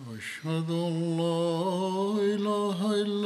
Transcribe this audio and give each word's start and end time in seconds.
أشهد 0.00 0.70
أن 0.70 1.16
لا 1.16 2.20
إله 2.34 2.94
إلا 3.02 3.25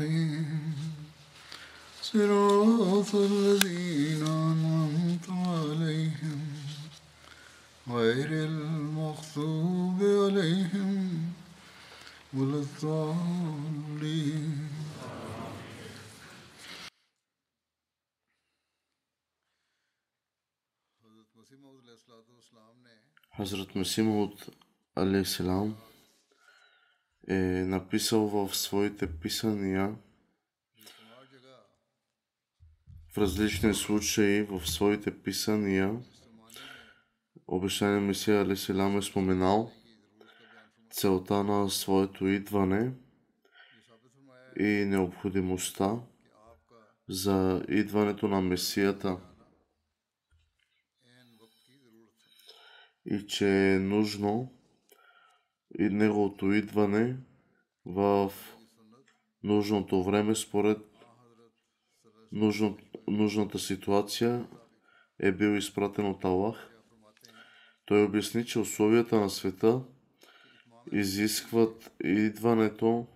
الرحيم 0.00 0.74
صراط 2.02 3.14
الذين 3.14 4.22
أنعمت 4.26 5.30
عليهم 5.30 6.40
غير 7.88 8.30
المغضوب 8.44 9.98
عليهم 10.02 11.32
ولا 12.34 12.58
الضالين. 12.58 14.56
حضرت 23.38 23.76
مسیح 23.76 24.04
علیہ 24.96 25.20
السلام. 25.20 25.72
Е 27.28 27.34
написал 27.64 28.26
в 28.26 28.56
своите 28.56 29.18
писания 29.18 29.96
в 33.12 33.18
различни 33.18 33.74
случаи 33.74 34.42
в 34.42 34.66
своите 34.66 35.22
писания 35.22 36.00
обещания 37.46 38.00
Месия 38.00 38.42
алейхиссалам 38.42 38.98
е 38.98 39.02
споменал 39.02 39.72
целта 40.90 41.44
на 41.44 41.70
своето 41.70 42.26
идване 42.26 42.92
и 44.60 44.64
необходимостта 44.64 46.00
за 47.08 47.64
идването 47.68 48.28
на 48.28 48.40
Месията. 48.40 49.16
И 53.06 53.26
че 53.26 53.74
е 53.74 53.78
нужно 53.78 54.55
и 55.78 55.88
неговото 55.88 56.52
идване 56.52 57.16
в 57.86 58.32
нужното 59.42 60.04
време 60.04 60.34
според 60.34 60.78
нужната 63.08 63.58
ситуация 63.58 64.46
е 65.18 65.32
бил 65.32 65.56
изпратен 65.56 66.06
от 66.06 66.24
Аллах. 66.24 66.70
Той 67.86 68.04
обясни, 68.04 68.46
че 68.46 68.58
условията 68.58 69.20
на 69.20 69.30
света 69.30 69.80
изискват 70.92 71.92
идването 72.04 73.06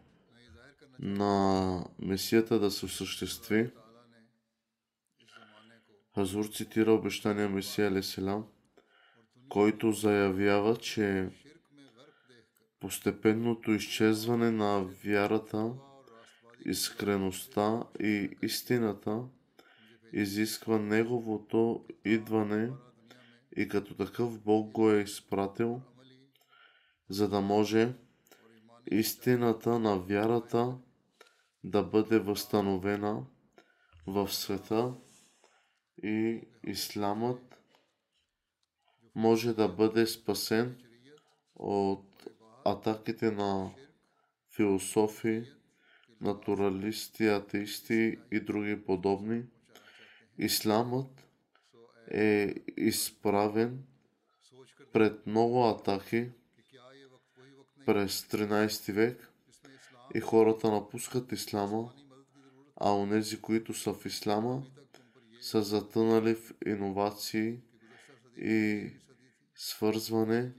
на 0.99 1.85
Месията 1.99 2.59
да 2.59 2.71
се 2.71 2.87
осъществи. 2.87 3.71
Хазур 6.15 6.45
цитира 6.45 6.93
обещания 6.93 7.49
Месия 7.49 7.89
Алеселам, 7.89 8.47
който 9.49 9.93
заявява, 9.93 10.77
че 10.77 11.31
постепенното 12.81 13.73
изчезване 13.73 14.51
на 14.51 14.85
вярата, 15.05 15.73
искреността 16.67 17.83
и 18.01 18.31
истината 18.43 19.25
изисква 20.13 20.79
неговото 20.79 21.85
идване 22.05 22.73
и 23.57 23.69
като 23.69 23.95
такъв 23.95 24.41
Бог 24.43 24.73
го 24.73 24.91
е 24.91 25.01
изпратил, 25.01 25.83
за 27.09 27.29
да 27.29 27.41
може 27.41 27.95
истината 28.91 29.79
на 29.79 29.99
вярата 29.99 30.79
да 31.65 31.83
бъде 31.83 32.19
възстановена 32.19 33.27
в 34.07 34.33
света 34.33 34.95
и 36.03 36.41
исламът 36.67 37.57
може 39.15 39.55
да 39.55 39.69
бъде 39.69 40.07
спасен 40.07 40.83
от 41.55 42.10
атаките 42.65 43.31
на 43.31 43.71
философи, 44.57 45.45
натуралисти, 46.21 47.27
атеисти 47.27 48.19
и 48.33 48.41
други 48.41 48.85
подобни. 48.85 49.45
Исламът 50.39 51.27
е 52.11 52.55
изправен 52.77 53.85
пред 54.93 55.27
много 55.27 55.65
атаки 55.65 56.31
през 57.87 58.23
13 58.23 58.93
век 58.93 59.33
и 60.15 60.21
хората 60.21 60.71
напускат 60.71 61.33
ислама, 61.33 61.93
а 62.77 62.93
онези, 62.95 63.41
които 63.41 63.75
са 63.75 63.95
в 63.95 64.07
ислама, 64.07 64.67
са 65.41 65.63
затънали 65.63 66.35
в 66.35 66.55
иновации 66.67 67.61
и 68.37 68.87
свързване 69.55 70.53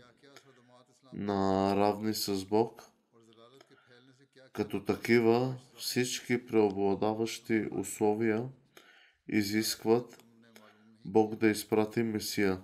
на 1.14 1.74
равни 1.76 2.14
с 2.14 2.46
Бог. 2.46 2.84
Като 4.54 4.86
такива 4.86 5.56
всички 5.78 6.46
преобладаващи 6.46 7.68
условия 7.72 8.50
изискват 9.28 10.24
Бог 11.06 11.36
да 11.36 11.48
изпрати 11.48 12.04
Месия. 12.04 12.62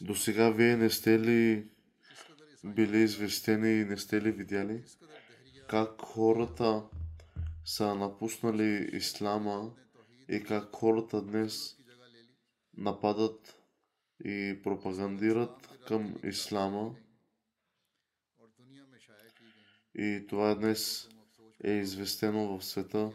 До 0.00 0.14
сега 0.14 0.50
вие 0.50 0.76
не 0.76 0.90
сте 0.90 1.18
ли 1.18 1.68
били 2.64 2.98
известени 2.98 3.80
и 3.80 3.84
не 3.84 3.96
сте 3.96 4.22
ли 4.22 4.32
видяли 4.32 4.84
как 5.70 6.02
хората 6.02 6.82
са 7.64 7.94
напуснали 7.94 8.90
ислама 8.92 9.70
и 10.30 10.44
как 10.44 10.76
хората 10.76 11.22
днес 11.22 11.76
нападат 12.76 13.62
и 14.24 14.60
пропагандират 14.62 15.78
към 15.86 16.14
ислама. 16.24 16.96
И 19.94 20.26
това 20.28 20.54
днес 20.54 21.08
е 21.64 21.70
известено 21.70 22.58
в 22.58 22.64
света. 22.64 23.12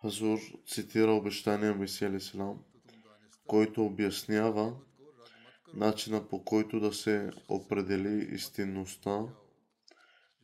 Хазур 0.00 0.38
цитира 0.66 1.12
обещания 1.12 1.74
Месия 1.74 2.16
Ислам, 2.16 2.64
който 3.46 3.84
обяснява 3.84 4.76
начина 5.74 6.28
по 6.28 6.44
който 6.44 6.80
да 6.80 6.92
се 6.92 7.30
определи 7.48 8.34
истинността 8.34 9.26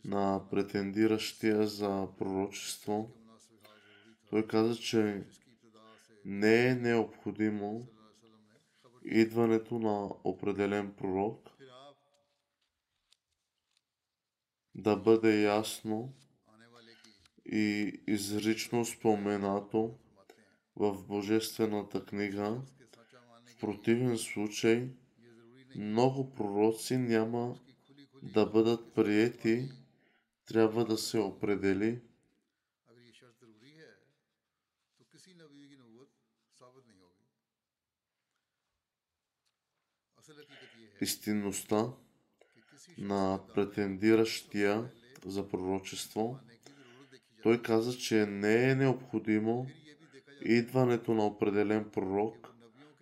на 0.05 0.43
претендиращия 0.50 1.67
за 1.67 2.09
пророчество. 2.19 3.11
Той 4.31 4.47
каза, 4.47 4.76
че 4.76 5.25
не 6.25 6.67
е 6.67 6.75
необходимо 6.75 7.87
идването 9.05 9.79
на 9.79 10.11
определен 10.25 10.93
пророк 10.93 11.50
да 14.75 14.97
бъде 14.97 15.43
ясно 15.43 16.12
и 17.47 18.00
изрично 18.06 18.85
споменато 18.85 19.99
в 20.76 21.06
Божествената 21.06 22.05
книга. 22.05 22.62
В 23.47 23.61
противен 23.61 24.19
случай 24.19 24.88
много 25.76 26.35
пророци 26.35 26.97
няма 26.97 27.59
да 28.23 28.47
бъдат 28.47 28.94
приети, 28.94 29.69
трябва 30.47 30.85
да 30.85 30.99
се 30.99 31.19
определи 31.19 32.00
истинността 41.00 41.93
на 42.99 43.41
претендиращия 43.55 44.91
за 45.25 45.49
пророчество. 45.49 46.38
Той 47.43 47.62
каза, 47.62 47.99
че 47.99 48.26
не 48.26 48.71
е 48.71 48.75
необходимо 48.75 49.67
идването 50.44 51.15
на 51.15 51.26
определен 51.26 51.91
пророк 51.91 52.55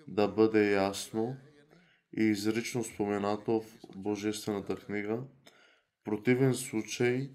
да 0.08 0.28
бъде 0.28 0.72
ясно, 0.72 1.36
и 2.16 2.22
изрично 2.22 2.84
споменато 2.84 3.60
в 3.60 3.78
Божествената 3.96 4.76
книга. 4.76 5.16
В 6.00 6.04
противен 6.04 6.54
случай 6.54 7.30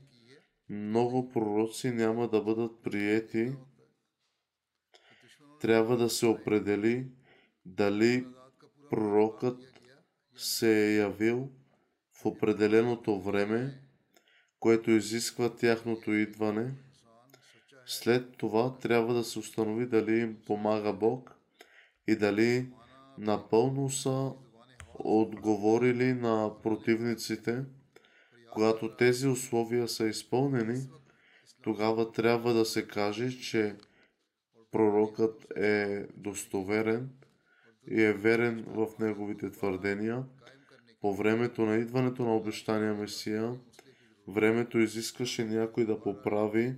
много 0.69 1.29
пророци 1.29 1.91
няма 1.91 2.29
да 2.29 2.41
бъдат 2.41 2.83
приети. 2.83 3.53
Трябва 5.61 5.97
да 5.97 6.09
се 6.09 6.25
определи 6.25 7.07
дали 7.65 8.27
пророкът 8.89 9.59
се 10.35 10.87
е 10.87 10.95
явил 10.95 11.49
в 12.21 12.25
определеното 12.25 13.21
време, 13.21 13.81
което 14.59 14.91
изисква 14.91 15.55
тяхното 15.55 16.13
идване. 16.13 16.73
След 17.85 18.37
това 18.37 18.77
трябва 18.77 19.13
да 19.13 19.23
се 19.23 19.39
установи 19.39 19.87
дали 19.87 20.19
им 20.19 20.37
помага 20.45 20.93
Бог 20.93 21.35
и 22.07 22.15
дали 22.15 22.71
напълно 23.17 23.89
са 23.89 24.31
отговорили 24.99 26.13
на 26.13 26.51
противниците. 26.63 27.63
Когато 28.53 28.95
тези 28.95 29.27
условия 29.27 29.87
са 29.87 30.07
изпълнени, 30.07 30.87
тогава 31.61 32.11
трябва 32.11 32.53
да 32.53 32.65
се 32.65 32.87
каже, 32.87 33.39
че 33.39 33.75
пророкът 34.71 35.57
е 35.57 36.07
достоверен 36.15 37.09
и 37.91 38.03
е 38.03 38.13
верен 38.13 38.65
в 38.67 38.87
неговите 38.99 39.51
твърдения. 39.51 40.23
По 41.01 41.15
времето 41.15 41.65
на 41.65 41.75
идването 41.75 42.25
на 42.25 42.35
обещания 42.35 42.93
Месия, 42.93 43.55
времето 44.27 44.79
изискваше 44.79 45.45
някой 45.45 45.85
да 45.85 46.01
поправи 46.01 46.75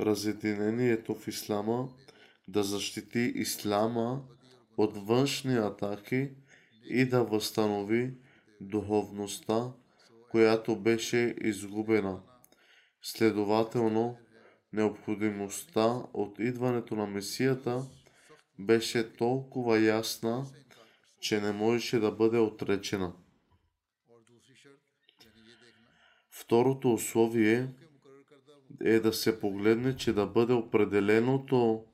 разединението 0.00 1.14
в 1.14 1.28
Ислама, 1.28 1.88
да 2.48 2.62
защити 2.62 3.32
Ислама 3.34 4.22
от 4.76 5.06
външни 5.06 5.54
атаки 5.54 6.30
и 6.88 7.04
да 7.04 7.24
възстанови 7.24 8.14
духовността, 8.60 9.72
която 10.30 10.76
беше 10.76 11.34
изгубена. 11.40 12.20
Следователно, 13.02 14.16
необходимостта 14.72 16.02
от 16.12 16.38
идването 16.38 16.96
на 16.96 17.06
Месията 17.06 17.82
беше 18.58 19.12
толкова 19.12 19.80
ясна, 19.80 20.46
че 21.20 21.40
не 21.40 21.52
можеше 21.52 21.98
да 21.98 22.10
бъде 22.10 22.38
отречена. 22.38 23.12
Второто 26.30 26.92
условие 26.92 27.68
е 28.84 29.00
да 29.00 29.12
се 29.12 29.40
погледне, 29.40 29.96
че 29.96 30.12
да 30.12 30.26
бъде 30.26 30.52
определеното 30.52 31.84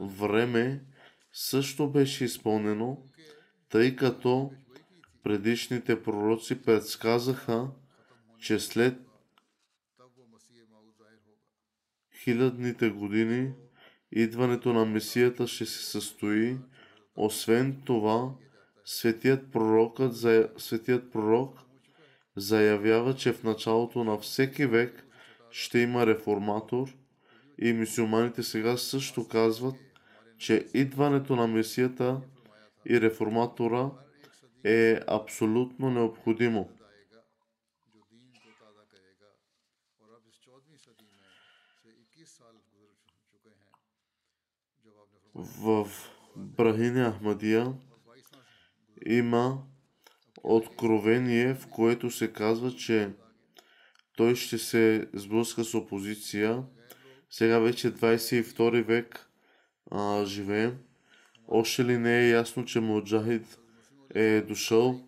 време 0.00 0.84
също 1.32 1.90
беше 1.90 2.24
изпълнено 2.24 3.09
тъй 3.70 3.96
като 3.96 4.52
предишните 5.22 6.02
пророци 6.02 6.62
предсказаха, 6.62 7.68
че 8.38 8.60
след 8.60 8.98
хилядните 12.24 12.90
години 12.90 13.52
идването 14.12 14.72
на 14.72 14.86
Месията 14.86 15.46
ще 15.46 15.66
се 15.66 15.84
състои. 15.84 16.56
Освен 17.16 17.82
това, 17.84 18.34
светият, 18.84 19.52
пророкът, 19.52 20.16
светият 20.58 21.12
пророк 21.12 21.58
заявява, 22.36 23.14
че 23.14 23.32
в 23.32 23.44
началото 23.44 24.04
на 24.04 24.18
всеки 24.18 24.66
век 24.66 25.06
ще 25.50 25.78
има 25.78 26.06
реформатор 26.06 26.88
и 27.58 27.72
мусулманите 27.72 28.42
сега 28.42 28.76
също 28.76 29.28
казват, 29.28 29.74
че 30.38 30.66
идването 30.74 31.36
на 31.36 31.46
Месията– 31.46 32.20
и 32.86 33.00
реформатора 33.00 33.90
е 34.64 35.00
абсолютно 35.06 35.90
необходимо. 35.90 36.70
В 45.34 45.88
Брахиня 46.36 47.12
Ахмадия 47.12 47.74
има 49.06 49.62
откровение, 50.42 51.54
в 51.54 51.68
което 51.68 52.10
се 52.10 52.32
казва, 52.32 52.76
че 52.76 53.12
той 54.16 54.36
ще 54.36 54.58
се 54.58 55.08
сблъска 55.14 55.64
с 55.64 55.74
опозиция. 55.74 56.64
Сега 57.30 57.58
вече 57.58 57.94
22 57.94 58.82
век 58.82 59.30
а, 59.90 60.24
живеем 60.24 60.78
още 61.50 61.84
ли 61.84 61.98
не 61.98 62.18
е 62.18 62.30
ясно, 62.30 62.64
че 62.64 62.80
Муджахид 62.80 63.58
е 64.14 64.40
дошъл, 64.40 65.00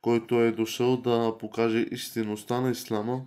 който 0.00 0.40
е 0.40 0.52
дошъл 0.52 0.96
да 0.96 1.38
покаже 1.38 1.86
истинността 1.90 2.60
на 2.60 2.70
Ислама? 2.70 3.26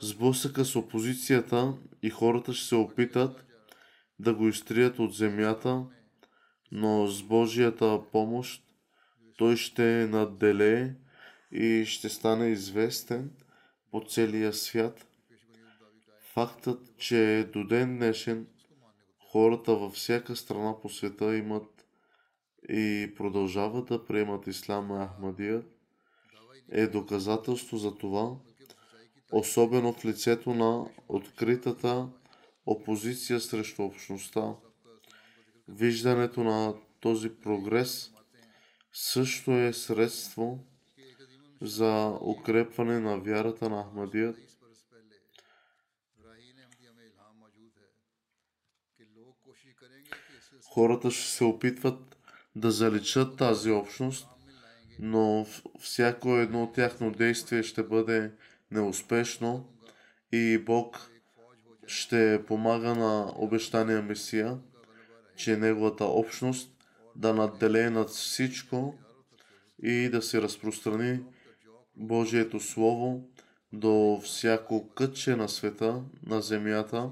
Сблъсъка 0.00 0.64
с 0.64 0.76
опозицията 0.76 1.74
и 2.02 2.10
хората 2.10 2.52
ще 2.52 2.66
се 2.66 2.74
опитат 2.74 3.44
да 4.18 4.34
го 4.34 4.48
изтрият 4.48 4.98
от 4.98 5.14
земята, 5.14 5.84
но 6.72 7.06
с 7.06 7.22
Божията 7.22 8.00
помощ 8.12 8.64
той 9.38 9.56
ще 9.56 10.06
надделее 10.06 10.94
и 11.52 11.84
ще 11.86 12.08
стане 12.08 12.46
известен 12.46 13.30
по 13.90 14.04
целия 14.08 14.52
свят. 14.52 15.06
Фактът, 16.32 16.96
че 16.98 17.48
до 17.52 17.66
ден 17.66 17.96
днешен 17.96 18.46
хората 19.32 19.74
във 19.76 19.92
всяка 19.92 20.36
страна 20.36 20.80
по 20.80 20.88
света 20.88 21.36
имат 21.36 21.86
и 22.68 23.12
продължават 23.16 23.86
да 23.86 24.06
приемат 24.06 24.46
Ислама 24.46 25.08
Ахмадия, 25.14 25.62
е 26.70 26.86
доказателство 26.86 27.76
за 27.76 27.94
това, 27.94 28.36
особено 29.32 29.92
в 29.92 30.04
лицето 30.04 30.54
на 30.54 30.90
откритата 31.08 32.08
опозиция 32.66 33.40
срещу 33.40 33.82
общността. 33.82 34.54
Виждането 35.68 36.44
на 36.44 36.74
този 37.00 37.28
прогрес 37.28 38.12
също 38.92 39.52
е 39.52 39.72
средство 39.72 40.58
за 41.60 42.18
укрепване 42.20 43.00
на 43.00 43.18
вярата 43.18 43.70
на 43.70 43.84
Ахмадият. 43.84 44.47
Хората 50.78 51.10
ще 51.10 51.30
се 51.30 51.44
опитват 51.44 52.16
да 52.56 52.70
заличат 52.70 53.36
тази 53.36 53.70
общност, 53.70 54.28
но 54.98 55.46
всяко 55.80 56.36
едно 56.36 56.72
тяхно 56.72 57.12
действие 57.12 57.62
ще 57.62 57.82
бъде 57.82 58.32
неуспешно 58.70 59.68
и 60.32 60.58
Бог 60.58 61.10
ще 61.86 62.44
помага 62.46 62.94
на 62.94 63.32
обещания 63.36 64.02
Месия, 64.02 64.58
че 65.36 65.56
неговата 65.56 66.04
общност 66.04 66.70
да 67.16 67.34
надделее 67.34 67.90
над 67.90 68.08
всичко 68.08 68.94
и 69.82 70.08
да 70.08 70.22
се 70.22 70.42
разпространи 70.42 71.20
Божието 71.96 72.60
Слово 72.60 73.28
до 73.72 74.20
всяко 74.24 74.88
кътче 74.88 75.36
на 75.36 75.48
света, 75.48 76.02
на 76.26 76.40
земята. 76.40 77.10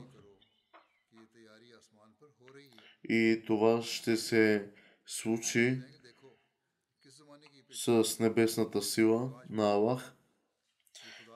И 3.08 3.42
това 3.46 3.82
ще 3.82 4.16
се 4.16 4.70
случи 5.06 5.78
с 7.70 8.18
небесната 8.20 8.82
сила 8.82 9.32
на 9.50 9.72
Аллах. 9.72 10.12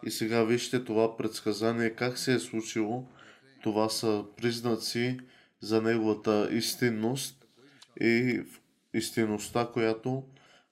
И 0.07 0.11
сега 0.11 0.45
вижте 0.45 0.85
това 0.85 1.17
предсказание, 1.17 1.91
как 1.91 2.19
се 2.19 2.35
е 2.35 2.39
случило. 2.39 3.09
Това 3.63 3.89
са 3.89 4.25
признаци 4.37 5.19
за 5.61 5.83
неговата 5.83 6.49
истинност 6.53 7.47
и 8.01 8.43
истинността, 8.95 9.71
която 9.73 10.25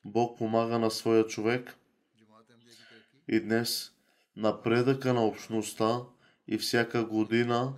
Бог 0.05 0.39
помага 0.39 0.79
на 0.79 0.91
своя 0.91 1.27
човек. 1.27 1.75
И 3.29 3.41
днес 3.41 3.93
напредъка 4.37 5.15
на 5.15 5.25
общността 5.25 6.01
и 6.49 6.59
всяка 6.59 7.05
година, 7.05 7.75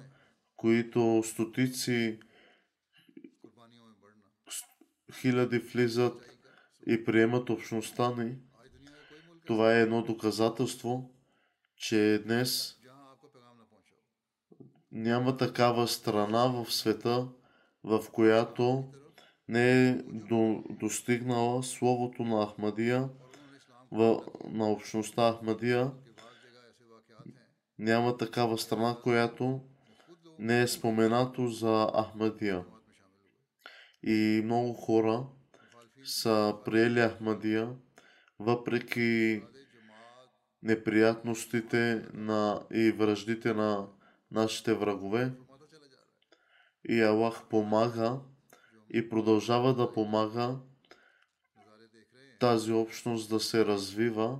които 0.56 1.22
стотици 1.26 2.18
хиляди 5.14 5.59
влизат 5.59 6.38
и 6.87 7.05
приемат 7.05 7.50
общността 7.50 8.11
ни, 8.11 8.37
това 9.47 9.75
е 9.75 9.81
едно 9.81 10.02
доказателство, 10.02 11.11
че 11.76 12.23
днес 12.25 12.76
няма 14.93 15.37
такава 15.37 15.88
страна 15.88 16.47
в 16.47 16.73
света, 16.73 17.29
в 17.85 18.05
която 18.12 18.93
не 19.49 19.88
е 19.88 19.95
до, 20.02 20.64
достигнала 20.71 21.62
словото 21.62 22.23
на 22.23 22.47
Ахмадия, 22.47 23.09
в, 23.93 24.23
на 24.50 24.71
общността 24.71 25.33
Ахмадия. 25.33 25.90
Няма 27.79 28.17
такава 28.17 28.59
страна, 28.59 28.97
която 29.02 29.61
не 30.38 30.62
е 30.62 30.69
споменато 30.69 31.49
за 31.49 31.90
Ахмадия. 32.02 32.64
И 34.02 34.40
много 34.45 34.73
хора 34.73 35.26
са 36.04 36.57
приели 36.64 37.00
Ахмадия, 37.00 37.73
въпреки 38.38 39.42
неприятностите 40.62 42.07
на 42.12 42.62
и 42.73 42.90
връждите 42.90 43.54
на 43.54 43.88
нашите 44.30 44.75
врагове. 44.75 45.33
И 46.88 47.02
Аллах 47.02 47.49
помага 47.49 48.21
и 48.90 49.09
продължава 49.09 49.75
да 49.75 49.92
помага 49.92 50.59
тази 52.40 52.73
общност 52.73 53.30
да 53.30 53.40
се 53.40 53.64
развива 53.64 54.38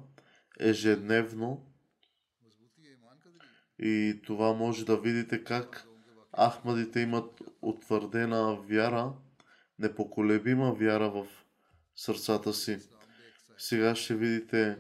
ежедневно. 0.61 1.67
И 3.79 4.21
това 4.27 4.53
може 4.53 4.85
да 4.85 5.01
видите 5.01 5.45
как 5.45 5.87
Ахмадите 6.49 7.01
имат 7.01 7.43
утвърдена 7.63 8.55
вяра, 8.55 9.13
непоколебима 9.81 10.73
вяра 10.73 11.11
в 11.11 11.27
сърцата 11.97 12.55
си. 12.55 12.79
Сега 13.59 13.95
ще 13.95 14.15
видите, 14.15 14.77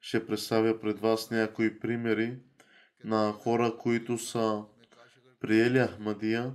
ще 0.00 0.26
представя 0.26 0.80
пред 0.80 1.00
вас 1.00 1.30
някои 1.30 1.78
примери 1.78 2.38
на 3.04 3.32
хора, 3.32 3.76
които 3.78 4.18
са 4.18 4.62
приели 5.40 5.78
Ахмадия 5.78 6.52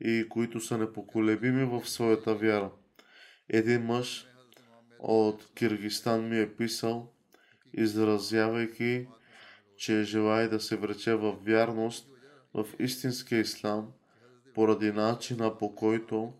и 0.00 0.26
които 0.28 0.60
са 0.60 0.78
непоколебими 0.78 1.64
в 1.64 1.88
своята 1.88 2.34
вяра. 2.34 2.70
Един 3.48 3.82
мъж 3.82 4.26
от 4.98 5.48
Киргистан 5.54 6.28
ми 6.28 6.40
е 6.40 6.56
писал, 6.56 7.12
изразявайки, 7.72 9.06
че 9.76 10.02
желая 10.02 10.48
да 10.48 10.60
се 10.60 10.76
врече 10.76 11.14
в 11.14 11.36
вярност 11.42 12.08
в 12.54 12.66
истинския 12.78 13.40
ислам, 13.40 13.92
поради 14.54 14.92
начина 14.92 15.58
по 15.58 15.74
който 15.74 16.32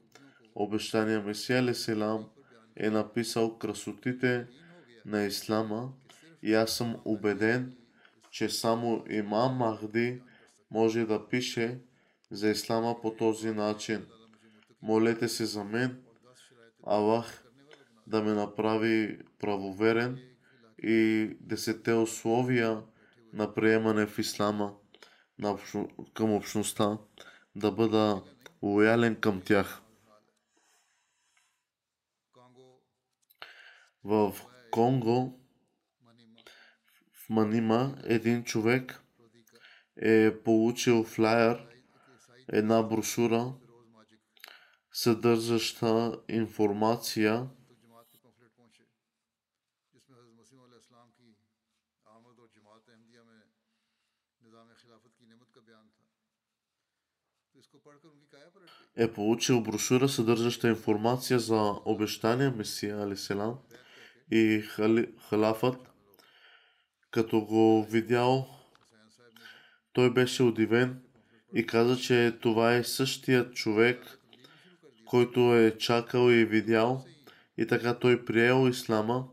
обещания 0.56 1.20
Месия 1.20 1.62
Леселам 1.62 2.28
е 2.76 2.90
написал 2.90 3.58
красотите 3.58 4.46
на 5.06 5.24
ислама 5.24 5.92
и 6.42 6.54
аз 6.54 6.76
съм 6.76 6.96
убеден, 7.04 7.76
че 8.30 8.48
само 8.48 9.04
имам 9.10 9.56
Махди 9.56 10.22
може 10.70 11.04
да 11.04 11.28
пише 11.28 11.78
за 12.30 12.48
ислама 12.48 13.00
по 13.02 13.10
този 13.10 13.50
начин. 13.50 14.06
Молете 14.82 15.28
се 15.28 15.44
за 15.44 15.64
мен, 15.64 16.02
Аллах 16.86 17.44
да 18.06 18.22
ме 18.22 18.32
направи 18.32 19.18
правоверен 19.38 20.18
и 20.82 21.30
десете 21.40 21.92
условия 21.92 22.82
на 23.32 23.54
приемане 23.54 24.06
в 24.06 24.18
ислама 24.18 24.74
към 26.14 26.32
общността, 26.32 26.98
да 27.56 27.72
бъда 27.72 28.22
лоялен 28.62 29.16
към 29.16 29.40
тях. 29.40 29.82
В 34.06 34.32
Конго, 34.70 35.40
в 37.12 37.30
Манима, 37.30 37.94
един 38.04 38.44
човек 38.44 39.02
е 39.96 40.42
получил 40.44 41.04
флайер, 41.04 41.66
една 42.48 42.82
брошура, 42.82 43.54
съдържаща 44.92 46.20
информация 46.28 47.48
е 58.96 59.12
получил 59.12 59.60
брошура, 59.62 60.08
съдържаща 60.08 60.68
информация 60.68 61.38
за 61.38 61.74
обещания 61.84 62.50
Месия 62.50 63.02
Алиселам 63.02 63.58
и 64.30 64.60
хали, 64.60 65.08
халафът. 65.28 65.90
Като 67.10 67.40
го 67.40 67.86
видял, 67.90 68.48
той 69.92 70.12
беше 70.12 70.42
удивен 70.42 71.02
и 71.54 71.66
каза, 71.66 71.96
че 71.96 72.38
това 72.40 72.74
е 72.74 72.84
същият 72.84 73.54
човек, 73.54 74.18
който 75.04 75.56
е 75.56 75.76
чакал 75.78 76.30
и 76.30 76.44
видял 76.44 77.04
и 77.58 77.66
така 77.66 77.98
той 77.98 78.24
приел 78.24 78.68
ислама. 78.68 79.28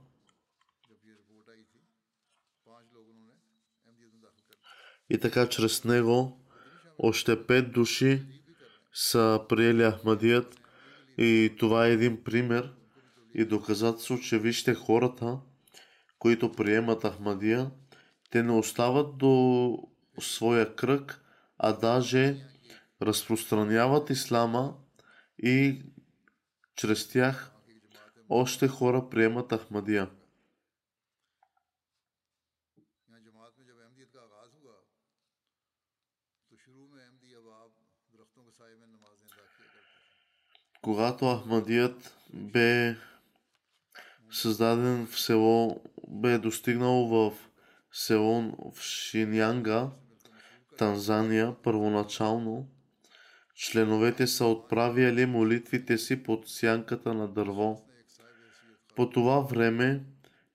И 5.10 5.18
така 5.18 5.50
чрез 5.50 5.84
него 5.84 6.40
още 6.98 7.46
пет 7.46 7.72
души 7.72 8.22
са 8.94 9.42
приели 9.50 9.92
Ахмадият 9.92 10.62
и 11.18 11.56
това 11.60 11.88
е 11.88 11.92
един 11.92 12.24
пример 12.24 12.74
и 13.34 13.46
доказателство, 13.46 14.20
че 14.20 14.40
вижте 14.40 14.74
хората, 14.74 15.40
които 16.20 16.52
приемат 16.52 17.04
Ахмадия, 17.04 17.72
те 18.30 18.44
не 18.44 18.52
остават 18.52 19.18
до 19.18 19.78
своя 20.20 20.76
кръг, 20.76 21.26
а 21.58 21.74
даже 21.74 22.48
разпространяват 23.02 24.10
ислама 24.10 24.78
и 25.38 25.82
чрез 26.76 27.08
тях 27.08 27.52
още 28.30 28.68
хора 28.68 29.10
приемат 29.10 29.52
Ахмадия. 29.52 30.10
Когато 40.82 41.38
Ахмадият 41.38 42.18
бе 42.34 42.98
създаден 44.34 45.08
в 45.08 45.20
село, 45.20 45.82
бе 46.08 46.38
достигнал 46.38 47.08
в 47.08 47.34
село 47.92 48.42
в 48.76 48.82
Шинянга, 48.82 49.90
Танзания, 50.78 51.56
първоначално, 51.64 52.68
членовете 53.56 54.28
са 54.28 54.46
отправяли 54.46 55.26
молитвите 55.26 55.98
си 55.98 56.24
под 56.24 56.48
сянката 56.48 57.14
на 57.14 57.28
дърво. 57.28 57.82
По 58.96 59.10
това 59.10 59.40
време 59.40 60.04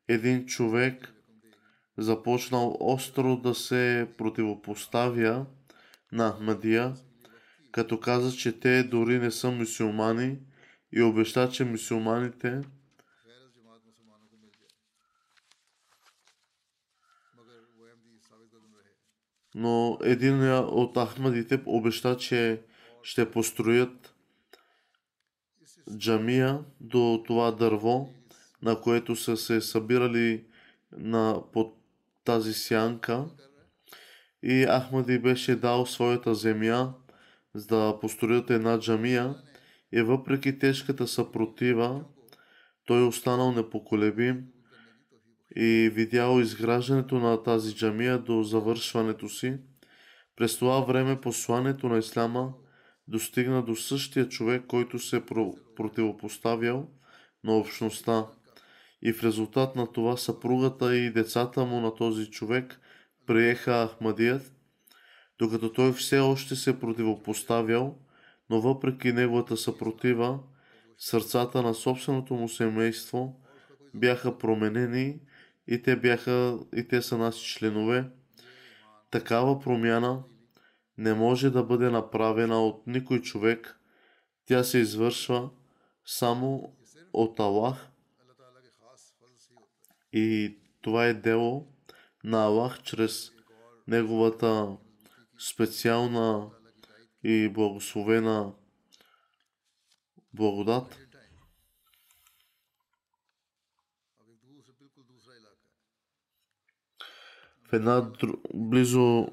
един 0.08 0.46
човек 0.46 1.14
започнал 1.98 2.76
остро 2.80 3.36
да 3.36 3.54
се 3.54 4.08
противопоставя 4.18 5.46
на 6.12 6.32
Ахмадия, 6.32 6.94
като 7.72 8.00
каза, 8.00 8.32
че 8.36 8.60
те 8.60 8.82
дори 8.82 9.18
не 9.18 9.30
са 9.30 9.50
мусулмани 9.50 10.38
и 10.92 11.02
обеща, 11.02 11.48
че 11.48 11.64
мусулманите 11.64 12.60
но 19.54 19.98
един 20.02 20.52
от 20.52 20.98
Ахмадите 20.98 21.62
обеща, 21.66 22.16
че 22.16 22.60
ще 23.02 23.30
построят 23.30 24.14
джамия 25.96 26.60
до 26.80 27.22
това 27.26 27.50
дърво, 27.50 28.08
на 28.62 28.80
което 28.80 29.16
са 29.16 29.36
се 29.36 29.60
събирали 29.60 30.44
на, 30.92 31.42
под 31.52 31.76
тази 32.24 32.52
сянка. 32.54 33.24
И 34.42 34.66
Ахмади 34.66 35.18
беше 35.18 35.56
дал 35.56 35.86
своята 35.86 36.34
земя 36.34 36.94
за 37.54 37.66
да 37.66 37.98
построят 38.00 38.50
една 38.50 38.78
джамия 38.78 39.34
и 39.92 40.02
въпреки 40.02 40.58
тежката 40.58 41.06
съпротива, 41.06 42.04
той 42.84 43.06
останал 43.06 43.52
непоколебим 43.52 44.44
и 45.56 45.90
видял 45.94 46.40
изграждането 46.40 47.14
на 47.18 47.42
тази 47.42 47.74
джамия 47.76 48.18
до 48.18 48.42
завършването 48.42 49.28
си. 49.28 49.56
През 50.36 50.58
това 50.58 50.80
време 50.80 51.20
посланието 51.20 51.88
на 51.88 51.98
Ислама 51.98 52.52
достигна 53.08 53.62
до 53.62 53.76
същия 53.76 54.28
човек, 54.28 54.64
който 54.66 54.98
се 54.98 55.22
противопоставял 55.76 56.88
на 57.44 57.56
общността. 57.56 58.26
И 59.02 59.12
в 59.12 59.24
резултат 59.24 59.76
на 59.76 59.92
това 59.92 60.16
съпругата 60.16 60.96
и 60.96 61.10
децата 61.10 61.64
му 61.64 61.80
на 61.80 61.94
този 61.94 62.30
човек 62.30 62.80
приеха 63.26 63.88
Ахмадият 63.92 64.52
докато 65.38 65.72
той 65.72 65.92
все 65.92 66.18
още 66.18 66.56
се 66.56 66.80
противопоставял, 66.80 67.98
но 68.50 68.60
въпреки 68.60 69.12
неговата 69.12 69.56
съпротива, 69.56 70.38
сърцата 70.98 71.62
на 71.62 71.74
собственото 71.74 72.34
му 72.34 72.48
семейство 72.48 73.40
бяха 73.94 74.38
променени 74.38 75.20
и 75.68 75.82
те, 75.82 75.96
бяха, 75.96 76.58
и 76.76 76.88
те 76.88 77.02
са 77.02 77.18
наши 77.18 77.54
членове. 77.54 78.10
Такава 79.10 79.60
промяна 79.60 80.22
не 80.98 81.14
може 81.14 81.50
да 81.50 81.64
бъде 81.64 81.90
направена 81.90 82.66
от 82.66 82.86
никой 82.86 83.20
човек. 83.20 83.80
Тя 84.46 84.64
се 84.64 84.78
извършва 84.78 85.50
само 86.04 86.76
от 87.12 87.40
Аллах. 87.40 87.88
И 90.12 90.56
това 90.80 91.06
е 91.06 91.14
дело 91.14 91.68
на 92.24 92.44
Аллах 92.44 92.82
чрез 92.82 93.32
Неговата 93.86 94.76
специална 95.38 96.50
и 97.24 97.48
благословена 97.48 98.52
благодат. 100.34 101.07
в 107.68 107.72
една 107.72 108.12
близо 108.54 109.28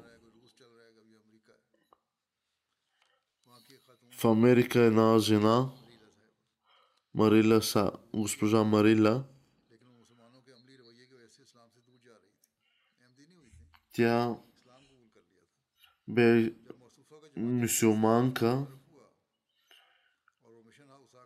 в 4.16 4.24
Америка 4.24 4.80
една 4.80 5.18
жена, 5.18 5.70
Марила 7.14 7.62
Са, 7.62 7.92
госпожа 8.14 8.64
Марила, 8.64 9.24
тя 13.92 14.36
бе 16.08 16.54
мюсюлманка, 17.36 18.66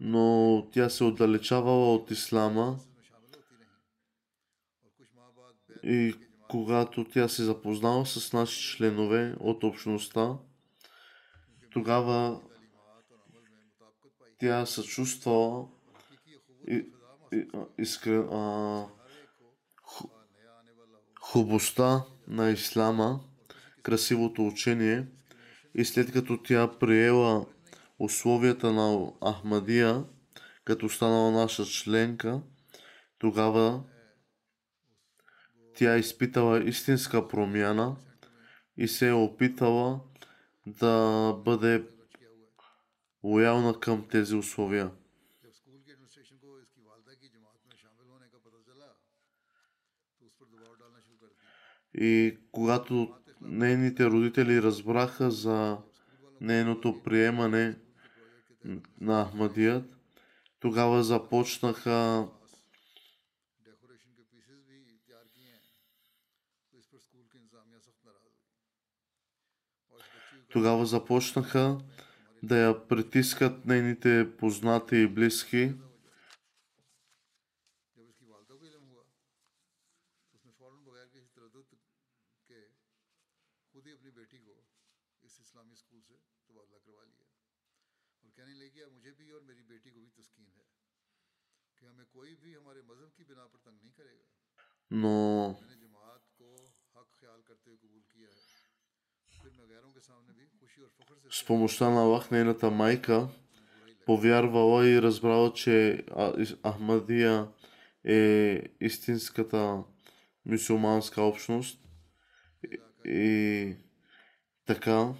но 0.00 0.68
тя 0.72 0.90
се 0.90 1.04
отдалечавала 1.04 1.94
от 1.94 2.10
ислама 2.10 2.78
и 5.82 6.14
когато 6.50 7.04
тя 7.04 7.28
се 7.28 7.44
запознава 7.44 8.06
с 8.06 8.32
наши 8.32 8.76
членове 8.76 9.34
от 9.40 9.64
общността, 9.64 10.36
тогава 11.70 12.40
тя 14.38 14.66
се 14.66 14.82
чувствала 14.82 15.68
хубостта 21.20 22.04
на 22.28 22.50
ислама, 22.50 23.20
красивото 23.82 24.46
учение. 24.46 25.06
И 25.74 25.84
след 25.84 26.12
като 26.12 26.42
тя 26.42 26.70
приела 26.80 27.46
условията 27.98 28.72
на 28.72 29.12
Ахмадия, 29.32 30.04
като 30.64 30.88
станала 30.88 31.30
наша 31.30 31.64
членка, 31.64 32.42
тогава 33.18 33.82
тя 35.80 35.94
е 35.94 35.98
изпитала 35.98 36.64
истинска 36.64 37.28
промяна 37.28 37.96
и 38.76 38.88
се 38.88 39.08
е 39.08 39.12
опитала 39.12 40.00
да 40.66 41.32
бъде 41.44 41.86
лоялна 43.24 43.80
към 43.80 44.08
тези 44.08 44.34
условия. 44.34 44.90
И 51.94 52.38
когато 52.52 53.14
нейните 53.40 54.06
родители 54.06 54.62
разбраха 54.62 55.30
за 55.30 55.78
нейното 56.40 57.02
приемане 57.02 57.78
на 59.00 59.24
Ахмадият, 59.24 59.84
тогава 60.58 61.02
започнаха 61.02 62.28
Тогава 70.50 70.86
започнаха 70.86 71.78
да 72.42 72.58
я 72.58 72.88
притискат 72.88 73.64
нейните 73.64 74.36
познати 74.38 74.96
и 74.96 75.06
близки. 75.06 75.74
Но 94.90 95.56
с 101.30 101.46
помощта 101.46 101.90
на 101.90 102.02
Аллах, 102.02 102.30
нейната 102.30 102.70
майка, 102.70 103.28
повярвала 104.06 104.88
и 104.88 105.02
разбрала, 105.02 105.52
че 105.52 106.04
Ахмадия 106.66 107.48
е 108.04 108.62
истинската 108.80 109.82
мюсюлманска 110.46 111.22
общност. 111.22 111.88
И 113.04 113.76
така 114.66 115.14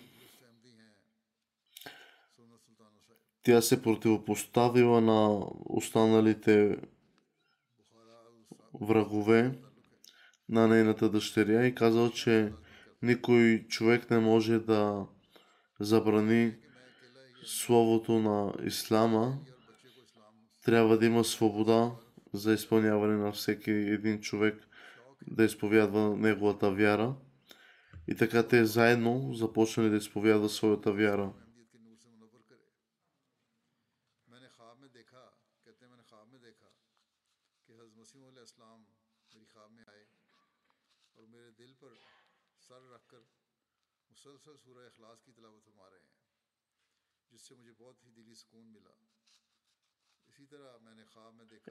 тя 3.42 3.62
се 3.62 3.83
противопоставила 3.83 5.00
на 5.00 5.46
останалите 5.64 6.79
врагове 8.81 9.59
на 10.48 10.68
нейната 10.68 11.11
дъщеря 11.11 11.66
и 11.66 11.74
казала, 11.74 12.11
че 12.11 12.53
никой 13.02 13.66
човек 13.68 14.10
не 14.10 14.18
може 14.18 14.58
да 14.58 15.06
забрани 15.80 16.54
словото 17.44 18.18
на 18.18 18.54
ислама. 18.64 19.38
Трябва 20.64 20.98
да 20.98 21.06
има 21.06 21.24
свобода 21.24 21.90
за 22.32 22.52
изпълняване 22.52 23.16
на 23.16 23.32
всеки 23.32 23.70
един 23.70 24.20
човек 24.20 24.68
да 25.26 25.44
изповядва 25.44 26.16
неговата 26.16 26.70
вяра. 26.70 27.14
И 28.08 28.14
така 28.14 28.42
те 28.42 28.64
заедно 28.64 29.34
започнали 29.34 29.90
да 29.90 29.96
изповядват 29.96 30.50
своята 30.50 30.92
вяра. 30.92 31.32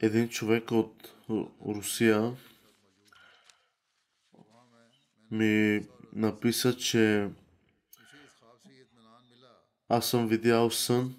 Един 0.02 0.30
човек 0.30 0.72
от 0.72 1.14
Русия 1.66 2.38
ми 5.32 5.82
написа, 6.14 6.78
че 6.78 7.30
аз 9.90 10.10
съм 10.10 10.28
видял 10.28 10.72
сън, 10.72 11.16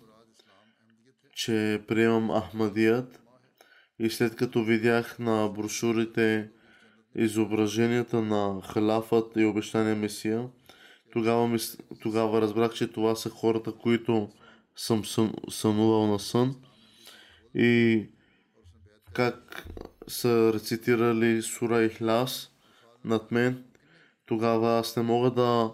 че 1.32 1.84
приемам 1.88 2.40
Ахмадият 2.40 3.22
и 3.98 4.10
след 4.10 4.36
като 4.36 4.64
видях 4.64 5.18
на 5.18 5.48
брошурите 5.48 6.50
изображенията 7.14 8.22
на 8.22 8.62
халафът 8.62 9.32
и 9.36 9.44
обещания 9.44 9.96
Месия, 9.96 10.48
тогава, 11.12 11.58
тогава 12.02 12.40
разбрах, 12.40 12.74
че 12.74 12.92
това 12.92 13.14
са 13.14 13.30
хората, 13.30 13.72
които 13.72 14.30
съм, 14.80 15.32
сънувал 15.50 16.06
на 16.06 16.18
сън 16.18 16.56
и 17.54 18.06
как 19.12 19.66
са 20.08 20.52
рецитирали 20.54 21.42
Сура 21.42 21.82
и 21.82 21.88
Хляс 21.88 22.50
над 23.04 23.30
мен, 23.30 23.64
тогава 24.26 24.78
аз 24.78 24.96
не 24.96 25.02
мога 25.02 25.30
да 25.30 25.70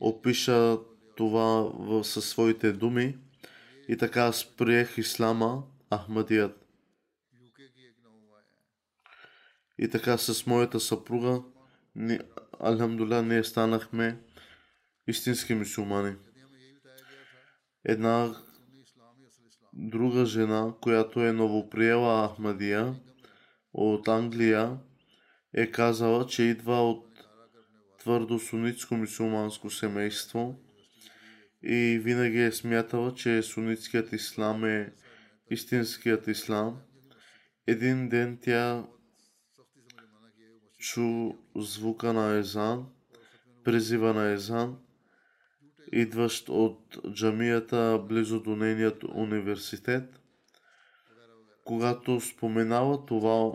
опиша 0.00 0.78
това 1.16 1.72
със 2.02 2.28
своите 2.28 2.72
думи. 2.72 3.18
И 3.88 3.96
така 3.96 4.22
аз 4.22 4.44
приех 4.56 4.98
Ислама, 4.98 5.62
Ахмадият. 5.94 6.66
И 9.78 9.88
така 9.88 10.18
с 10.18 10.46
моята 10.46 10.80
съпруга, 10.80 11.42
ни, 11.94 12.18
алхамдуля, 12.60 13.22
ние 13.22 13.44
станахме 13.44 14.18
истински 15.06 15.54
мусулмани 15.54 16.14
една 17.84 18.36
друга 19.72 20.26
жена, 20.26 20.74
която 20.80 21.20
е 21.20 21.32
новоприела 21.32 22.28
Ахмадия 22.28 22.94
от 23.72 24.08
Англия, 24.08 24.78
е 25.54 25.70
казала, 25.70 26.26
че 26.26 26.42
идва 26.42 26.90
от 26.90 27.06
твърдо 27.98 28.38
сунитско 28.38 28.94
мусулманско 28.94 29.70
семейство 29.70 30.60
и 31.62 32.00
винаги 32.02 32.38
е 32.38 32.52
смятала, 32.52 33.14
че 33.14 33.42
сунитският 33.42 34.12
ислам 34.12 34.64
е 34.64 34.92
истинският 35.50 36.26
ислам. 36.26 36.80
Един 37.66 38.08
ден 38.08 38.38
тя 38.42 38.86
чу 40.78 41.32
звука 41.56 42.12
на 42.12 42.38
езан, 42.38 42.86
призива 43.64 44.14
на 44.14 44.30
езан 44.30 44.78
идващ 45.94 46.48
от 46.48 46.98
джамията 47.12 48.02
близо 48.08 48.40
до 48.40 48.56
нейният 48.56 49.04
университет. 49.14 50.20
Когато 51.64 52.20
споменава 52.20 53.06
това 53.06 53.52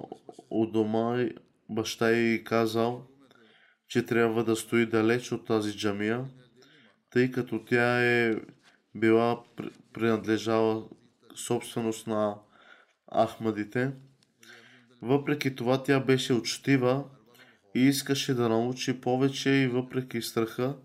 у 0.50 0.66
дома, 0.66 1.26
баща 1.70 2.12
й 2.12 2.44
казал, 2.44 3.08
че 3.88 4.06
трябва 4.06 4.44
да 4.44 4.56
стои 4.56 4.86
далеч 4.86 5.32
от 5.32 5.46
тази 5.46 5.78
джамия, 5.78 6.26
тъй 7.10 7.32
като 7.32 7.66
тя 7.66 8.02
е 8.02 8.36
била 8.96 9.44
принадлежала 9.94 10.84
собственост 11.36 12.08
на 12.08 12.36
Ахмадите. 13.26 13.92
Въпреки 15.02 15.56
това 15.56 15.84
тя 15.84 16.00
беше 16.00 16.34
учтива 16.34 17.04
и 17.76 17.80
искаше 17.80 18.34
да 18.34 18.50
научи 18.50 19.02
повече 19.02 19.50
и 19.50 19.68
въпреки 19.68 20.22
страха, 20.22 20.76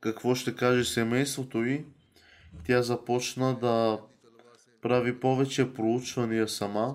какво 0.00 0.34
ще 0.34 0.56
каже 0.56 0.84
семейството 0.84 1.64
й, 1.64 1.84
тя 2.66 2.82
започна 2.82 3.58
да 3.58 4.00
прави 4.82 5.20
повече 5.20 5.74
проучвания 5.74 6.48
сама 6.48 6.94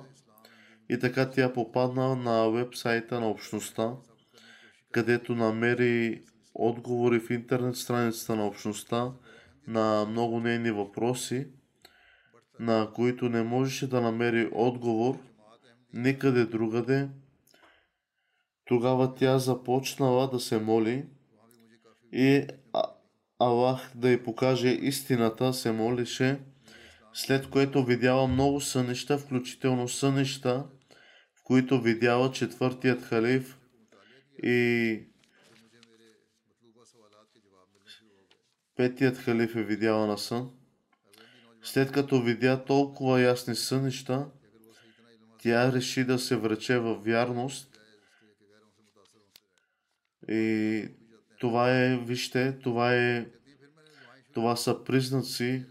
и 0.89 0.99
така 0.99 1.29
тя 1.29 1.53
попадна 1.53 2.15
на 2.15 2.49
вебсайта 2.49 3.19
на 3.19 3.29
общността, 3.29 3.93
където 4.91 5.35
намери 5.35 6.23
отговори 6.53 7.19
в 7.19 7.29
интернет 7.29 7.75
страницата 7.75 8.35
на 8.35 8.47
общността 8.47 9.11
на 9.67 10.05
много 10.05 10.39
нейни 10.39 10.71
въпроси, 10.71 11.47
на 12.59 12.89
които 12.93 13.29
не 13.29 13.43
можеше 13.43 13.89
да 13.89 14.01
намери 14.01 14.49
отговор 14.53 15.17
никъде 15.93 16.45
другаде. 16.45 17.09
Тогава 18.65 19.15
тя 19.15 19.39
започнала 19.39 20.29
да 20.29 20.39
се 20.39 20.59
моли 20.59 21.05
и 22.11 22.47
Аллах 23.39 23.91
да 23.95 24.09
й 24.09 24.23
покаже 24.23 24.69
истината, 24.69 25.53
се 25.53 25.71
молише, 25.71 26.39
след 27.13 27.49
което 27.49 27.85
видяла 27.85 28.27
много 28.27 28.61
сънища, 28.61 29.17
включително 29.17 29.87
сънища, 29.87 30.65
в 31.35 31.43
които 31.43 31.81
видяла 31.81 32.31
четвъртият 32.31 33.03
халиф 33.03 33.57
и 34.43 35.07
петият 38.75 39.17
халиф 39.17 39.55
е 39.55 39.63
видяла 39.63 40.07
на 40.07 40.17
сън. 40.17 40.51
След 41.63 41.91
като 41.91 42.21
видя 42.21 42.65
толкова 42.65 43.21
ясни 43.21 43.55
сънища, 43.55 44.27
тя 45.39 45.71
реши 45.71 46.03
да 46.03 46.19
се 46.19 46.35
врече 46.35 46.79
в 46.79 46.95
вярност 46.95 47.79
и 50.29 50.87
това 51.41 51.71
е, 51.71 51.97
вижте, 51.97 52.59
това 52.63 52.95
е, 52.95 53.25
това 54.33 54.55
са 54.55 54.83
признаци, 54.83 55.65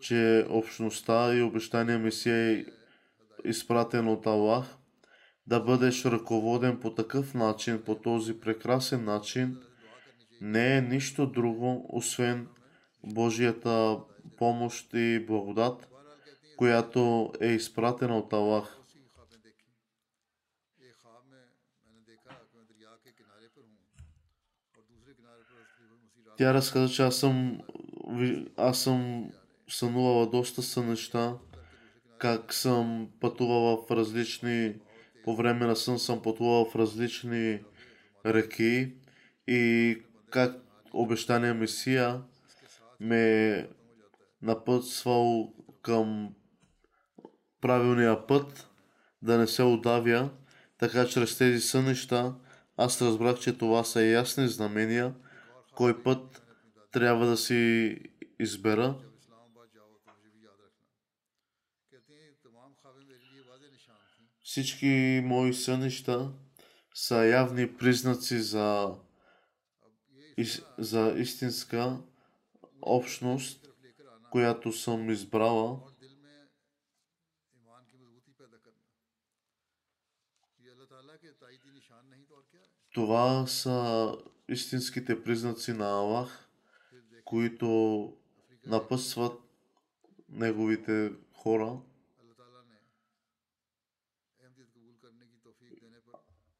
че 0.00 0.46
общността 0.48 1.34
и 1.34 1.42
обещания 1.42 1.98
Месия 1.98 2.36
е 2.36 2.64
изпратен 3.44 4.08
от 4.08 4.26
Аллах, 4.26 4.76
да 5.46 5.60
бъдеш 5.60 6.04
ръководен 6.04 6.80
по 6.80 6.94
такъв 6.94 7.34
начин, 7.34 7.82
по 7.86 7.94
този 7.94 8.40
прекрасен 8.40 9.04
начин, 9.04 9.58
не 10.40 10.76
е 10.76 10.80
нищо 10.80 11.26
друго, 11.26 11.86
освен 11.88 12.46
Божията 13.04 13.98
помощ 14.36 14.94
и 14.94 15.24
благодат, 15.26 15.88
която 16.56 17.32
е 17.40 17.46
изпратена 17.46 18.18
от 18.18 18.32
Аллах. 18.32 18.77
Тя 26.38 26.54
разказа, 26.54 26.94
че 26.94 27.02
аз 27.02 27.16
съм, 27.16 27.60
аз 28.56 28.82
съм 28.82 29.30
сънувала 29.68 30.26
доста 30.26 30.62
сънища, 30.62 31.34
как 32.18 32.54
съм 32.54 33.08
пътувала 33.20 33.76
в 33.76 33.90
различни, 33.90 34.74
по 35.24 35.36
време 35.36 35.66
на 35.66 35.76
сън 35.76 35.98
съм 35.98 36.22
пътувала 36.22 36.64
в 36.64 36.76
различни 36.76 37.60
реки 38.26 38.92
и 39.46 39.96
как 40.30 40.56
обещания 40.92 41.54
Месия 41.54 42.20
ме 43.00 43.66
напътствал 44.42 45.52
към 45.82 46.34
правилния 47.60 48.26
път, 48.26 48.68
да 49.22 49.38
не 49.38 49.46
се 49.46 49.62
удавя, 49.62 50.30
така 50.78 51.06
чрез 51.06 51.38
тези 51.38 51.60
сънища 51.60 52.34
аз 52.76 53.02
разбрах, 53.02 53.38
че 53.38 53.58
това 53.58 53.84
са 53.84 54.02
ясни 54.02 54.48
знамения– 54.48 55.14
кой 55.78 56.02
път 56.02 56.42
трябва 56.90 57.26
да 57.26 57.36
си 57.36 57.94
избера. 58.40 58.98
Всички 64.42 65.20
мои 65.24 65.54
сънища 65.54 66.32
са 66.94 67.24
явни 67.24 67.76
признаци 67.76 68.40
за, 68.40 68.94
за 70.78 71.14
истинска 71.16 72.00
общност, 72.82 73.68
която 74.30 74.72
съм 74.72 75.10
избрала. 75.10 75.80
Това 82.94 83.46
са 83.46 84.12
истинските 84.48 85.22
признаци 85.22 85.72
на 85.72 85.86
Аллах, 85.86 86.48
които 87.24 88.12
напъсват 88.66 89.40
неговите 90.28 91.12
хора. 91.32 91.80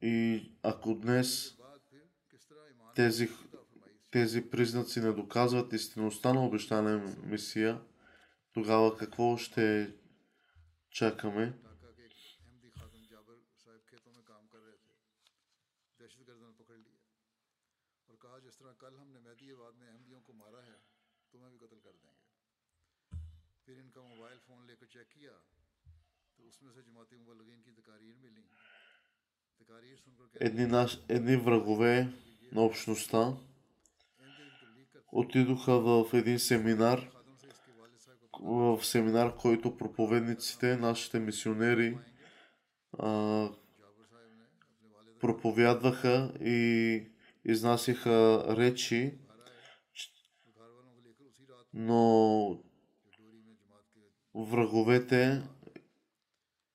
И 0.01 0.51
ако 0.63 0.95
днес 0.95 1.57
тези, 2.95 3.29
тези 4.11 4.49
признаци 4.49 4.99
не 4.99 5.11
доказват 5.11 5.73
истинността 5.73 6.33
на 6.33 6.45
обещания 6.45 7.15
Месия, 7.23 7.81
тогава 8.53 8.97
какво 8.97 9.37
ще 9.37 9.93
чакаме? 10.89 11.53
Едни, 30.39 30.65
наш, 30.65 30.99
едни 31.09 31.37
врагове 31.37 32.13
на 32.51 32.61
общността 32.61 33.37
отидоха 35.11 35.79
в 35.79 36.05
един 36.13 36.39
семинар, 36.39 37.11
в 38.41 38.79
семинар, 38.83 39.35
който 39.35 39.77
проповедниците, 39.77 40.77
нашите 40.77 41.19
мисионери, 41.19 41.97
а, 42.99 43.49
проповядваха 45.19 46.33
и 46.41 47.07
изнасяха 47.45 48.45
речи, 48.57 49.19
но 51.73 52.63
враговете 54.45 55.41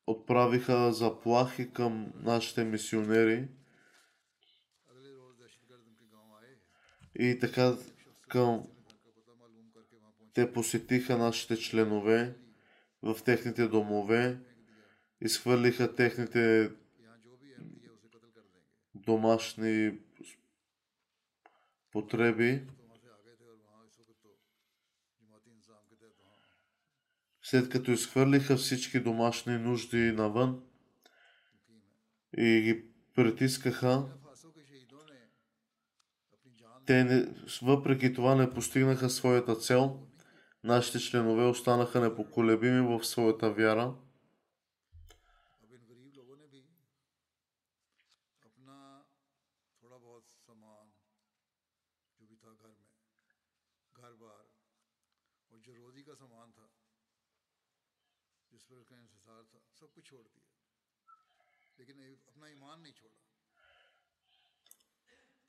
отправиха 0.07 0.93
заплахи 0.93 1.73
към 1.73 2.13
нашите 2.17 2.65
мисионери. 2.65 3.49
И 7.19 7.39
така 7.41 7.77
към 8.29 8.67
те 10.35 10.53
посетиха 10.53 11.19
нашите 11.19 11.57
членове 11.57 12.35
в 13.03 13.25
техните 13.25 13.69
домове, 13.69 14.39
изхвърлиха 15.21 15.95
техните 15.95 16.71
домашни 18.95 19.99
потреби 21.91 22.63
след 27.45 27.69
като 27.69 27.91
изхвърлиха 27.91 28.57
всички 28.57 29.01
домашни 29.01 29.59
нужди 29.59 30.13
навън 30.13 30.61
и 32.37 32.61
ги 32.61 32.85
притискаха, 33.15 34.05
те 36.87 37.05
не, 37.05 37.27
въпреки 37.63 38.15
това 38.15 38.35
не 38.35 38.51
постигнаха 38.51 39.11
своята 39.11 39.57
цел. 39.57 40.01
Нашите 40.65 40.99
членове 40.99 41.45
останаха 41.45 42.01
непоколебими 42.01 42.81
в 42.81 43.05
своята 43.05 43.51
вяра 43.51 43.95
नहीं 62.84 62.94
छोड़ा 62.94 63.18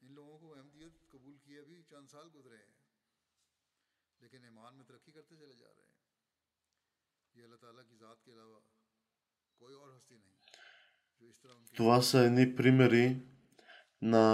इन 0.02 0.14
लोगों 0.14 0.36
को 0.38 0.48
अहमदियत 0.50 0.94
कबूल 1.12 1.36
किए 1.44 1.58
अभी 1.60 1.82
चंद 1.90 2.08
साल 2.08 2.28
गुजरे 2.34 2.56
हैं 2.56 2.74
लेकिन 4.20 4.46
ईमान 4.46 4.74
में 4.74 4.84
तरक्की 4.86 5.12
करते 5.12 5.36
चले 5.36 5.56
जा 5.58 5.70
रहे 5.70 5.86
हैं 5.86 5.98
ये 7.34 7.42
अल्लाह 7.44 7.58
ताला 7.58 7.82
की 7.82 7.96
ज़ात 7.96 8.18
के 8.24 8.32
अलावा 8.32 8.60
कोई 9.60 9.74
और 9.74 9.94
हस्ती 9.94 10.16
नहीं 10.16 10.36
जो 11.20 11.28
इस 11.28 11.42
तरह 11.42 11.54
उनके 11.54 11.76
Това 11.76 12.00
са 12.02 12.24
едни 12.24 12.46
примери 12.56 13.04
на 14.02 14.24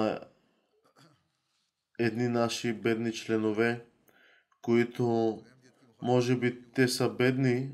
едни 1.99 2.29
наши 2.31 2.73
бедни 2.73 3.13
членове, 3.13 3.87
които 4.65 5.45
може 6.03 6.37
би 6.37 6.73
те 6.73 6.89
са 6.89 7.09
бедни, 7.11 7.73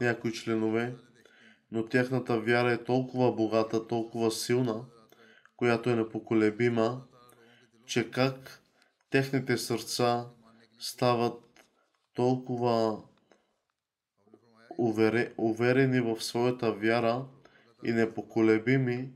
някои 0.00 0.32
членове, 0.32 0.96
но 1.71 1.85
тяхната 1.85 2.39
вяра 2.39 2.71
е 2.71 2.83
толкова 2.83 3.31
богата, 3.31 3.87
толкова 3.87 4.31
силна, 4.31 4.85
която 5.57 5.89
е 5.89 5.95
непоколебима, 5.95 7.01
че 7.85 8.11
как 8.11 8.63
техните 9.09 9.57
сърца 9.57 10.25
стават 10.79 11.43
толкова 12.13 13.03
увере- 14.79 15.33
уверени 15.37 15.99
в 15.99 16.21
своята 16.21 16.73
вяра 16.73 17.25
и 17.85 17.91
непоколебими, 17.91 19.09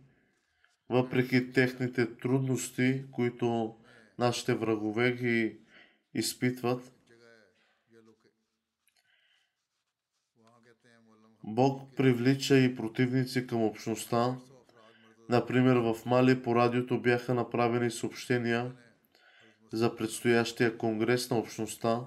въпреки 0.89 1.51
техните 1.51 2.15
трудности, 2.15 3.03
които 3.11 3.75
нашите 4.19 4.53
врагове 4.53 5.11
ги 5.11 5.57
изпитват. 6.13 6.93
Бог 11.43 11.95
привлича 11.95 12.57
и 12.57 12.75
противници 12.75 13.47
към 13.47 13.63
общността. 13.63 14.35
Например, 15.29 15.75
в 15.75 15.95
Мали 16.05 16.41
по 16.41 16.55
радиото 16.55 17.01
бяха 17.01 17.33
направени 17.33 17.91
съобщения 17.91 18.71
за 19.73 19.95
предстоящия 19.95 20.77
конгрес 20.77 21.29
на 21.29 21.37
общността. 21.37 21.99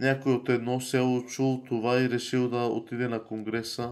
Някой 0.00 0.32
от 0.32 0.48
едно 0.48 0.80
село 0.80 1.26
чул 1.26 1.62
това 1.68 2.00
и 2.00 2.10
решил 2.10 2.48
да 2.48 2.56
отиде 2.56 3.08
на 3.08 3.24
конгреса. 3.24 3.90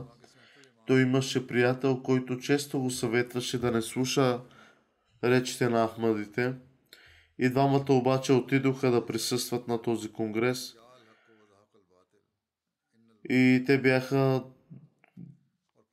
Той 0.86 1.02
имаше 1.02 1.46
приятел, 1.46 2.02
който 2.02 2.38
често 2.38 2.80
го 2.80 2.90
съветваше 2.90 3.58
да 3.58 3.70
не 3.70 3.82
слуша 3.82 4.40
речите 5.24 5.68
на 5.68 5.88
Ахмадите. 5.88 6.54
И 7.38 7.48
двамата 7.48 7.86
обаче 7.88 8.32
отидоха 8.32 8.90
да 8.90 9.06
присъстват 9.06 9.68
на 9.68 9.82
този 9.82 10.12
конгрес. 10.12 10.74
И 13.30 13.62
те 13.66 13.78
бяха 13.78 14.44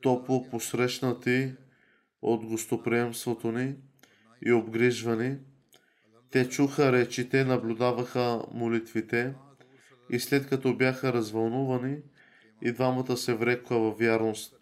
топло 0.01 0.49
посрещнати 0.49 1.53
от 2.21 2.45
гостоприемството 2.45 3.51
ни 3.51 3.75
и 4.45 4.51
обгрижвани. 4.51 5.37
Те 6.31 6.49
чуха 6.49 6.91
речите, 6.91 7.45
наблюдаваха 7.45 8.41
молитвите 8.53 9.33
и 10.09 10.19
след 10.19 10.47
като 10.47 10.75
бяха 10.75 11.13
развълнувани, 11.13 11.97
и 12.61 12.71
двамата 12.71 13.17
се 13.17 13.33
врекоха 13.33 13.79
във 13.79 13.97
вярност. 13.97 14.55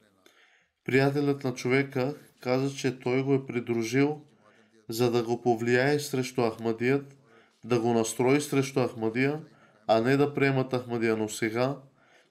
Приятелят 0.85 1.43
на 1.43 1.53
човека 1.53 2.15
каза, 2.39 2.75
че 2.75 2.99
той 2.99 3.23
го 3.23 3.33
е 3.33 3.45
придружил, 3.45 4.21
за 4.89 5.11
да 5.11 5.23
го 5.23 5.41
повлияе 5.41 5.99
срещу 5.99 6.51
Ахмадият, 6.51 7.17
да 7.65 7.79
го 7.79 7.93
настрои 7.93 8.41
срещу 8.41 8.87
Ахмадия, 8.87 9.41
а 9.87 10.01
не 10.01 10.17
да 10.17 10.33
приемат 10.33 10.73
Ахмадия. 10.73 11.17
Но 11.17 11.29
сега 11.29 11.77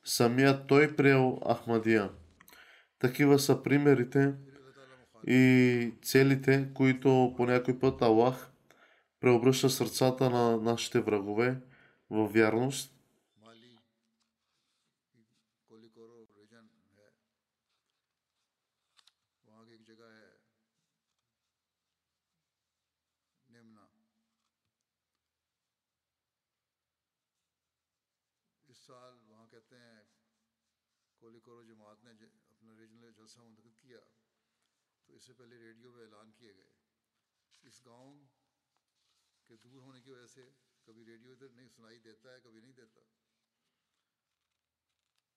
самият 0.07 0.67
той 0.67 0.97
приел 0.97 1.41
Ахмадия. 1.53 2.11
Такива 2.99 3.39
са 3.39 3.63
примерите 3.63 4.35
и 5.27 5.93
целите, 6.03 6.69
които 6.75 7.35
по 7.37 7.47
някой 7.47 7.79
път 7.79 8.03
Аллах 8.03 8.51
преобръща 9.21 9.71
сърцата 9.71 10.31
на 10.31 10.57
нашите 10.57 11.01
врагове 11.01 11.57
в 12.11 12.27
вярност. 12.27 12.96
جلسہ 33.37 33.49
منعقد 33.49 33.81
کیا، 33.81 33.99
تو 35.05 35.15
اس 35.15 35.23
سے 35.23 35.33
پہلے 35.33 35.59
ریڈیو 35.59 35.93
پہ 35.93 36.01
اعلان 36.01 36.33
کیے 36.33 36.57
گئے۔ 36.57 36.71
اس 37.63 37.85
گاؤں 37.85 38.27
کے 39.45 39.57
دور 39.57 39.83
ہونے 39.83 40.01
کی 40.01 40.11
وجہ 40.11 40.27
سے 40.27 40.51
کبھی 40.83 41.05
ریڈیو 41.05 41.33
ادھر 41.33 41.49
نہیں 41.49 41.69
سنائی 41.69 41.99
دیتا 41.99 42.35
ہے، 42.35 42.41
کبھی 42.41 42.61
نہیں 42.61 42.73
دیتا۔ 42.73 43.01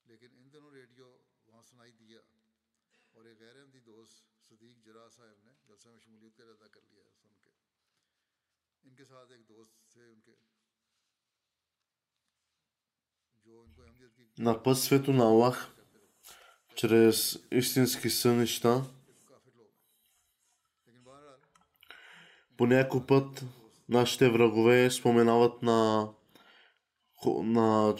لیکن 0.05 0.27
ان 0.31 0.53
دنوں 0.53 0.71
ریڈیو 0.71 1.17
وہاں 1.45 1.63
سنائی 1.63 1.91
دیا 1.91 2.19
اور 3.11 3.25
ایک 3.25 3.39
غیر 3.39 3.55
احمدی 3.55 3.79
دوست 3.79 4.43
صدیق 4.49 4.85
جرا 4.85 5.09
صاحب 5.09 5.43
نے 5.43 5.51
جلسہ 5.67 5.89
میں 5.89 5.99
شمولیت 5.99 6.37
کا 6.37 6.43
ارادہ 6.43 6.67
کر 6.71 6.81
لیا 6.81 7.03
سن 7.21 7.35
کے۔ 7.43 7.49
ان 8.83 8.95
کے 8.95 9.05
ساتھ 9.05 9.31
ایک 9.31 9.49
دوست 9.49 9.91
تھے، 9.91 10.05
ان 10.05 10.21
کے 10.21 10.35
جو 13.35 13.61
ان 13.61 13.73
کو 13.73 13.83
احمدیت 13.83 14.15
کی 14.15 14.25
чрез 16.79 17.39
истински 17.51 18.09
сънища. 18.09 18.83
По 22.57 22.67
някой 22.67 23.05
път 23.05 23.45
нашите 23.89 24.29
врагове 24.29 24.91
споменават 24.91 25.61
на, 25.61 26.09
на 27.27 27.95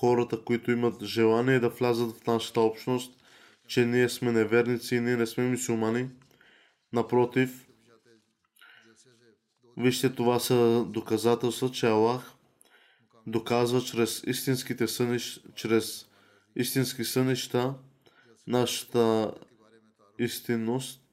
хората, 0.00 0.44
които 0.44 0.70
имат 0.70 1.04
желание 1.04 1.60
да 1.60 1.68
влязат 1.68 2.16
в 2.16 2.26
нашата 2.26 2.60
общност, 2.60 3.22
че 3.68 3.86
ние 3.86 4.08
сме 4.08 4.32
неверници 4.32 4.96
и 4.96 5.00
ние 5.00 5.16
не 5.16 5.26
сме 5.26 5.44
мусулмани. 5.44 6.08
Напротив, 6.92 7.68
вижте 9.76 10.14
това 10.14 10.40
са 10.40 10.84
доказателства, 10.88 11.70
че 11.70 11.86
Аллах 11.86 12.32
доказва 13.26 13.80
чрез 13.80 14.22
истинските 14.26 14.88
сънища, 14.88 15.40
чрез 15.54 16.07
истински 16.58 17.04
сънища, 17.04 17.74
нашата 18.46 19.34
истинност. 20.18 21.04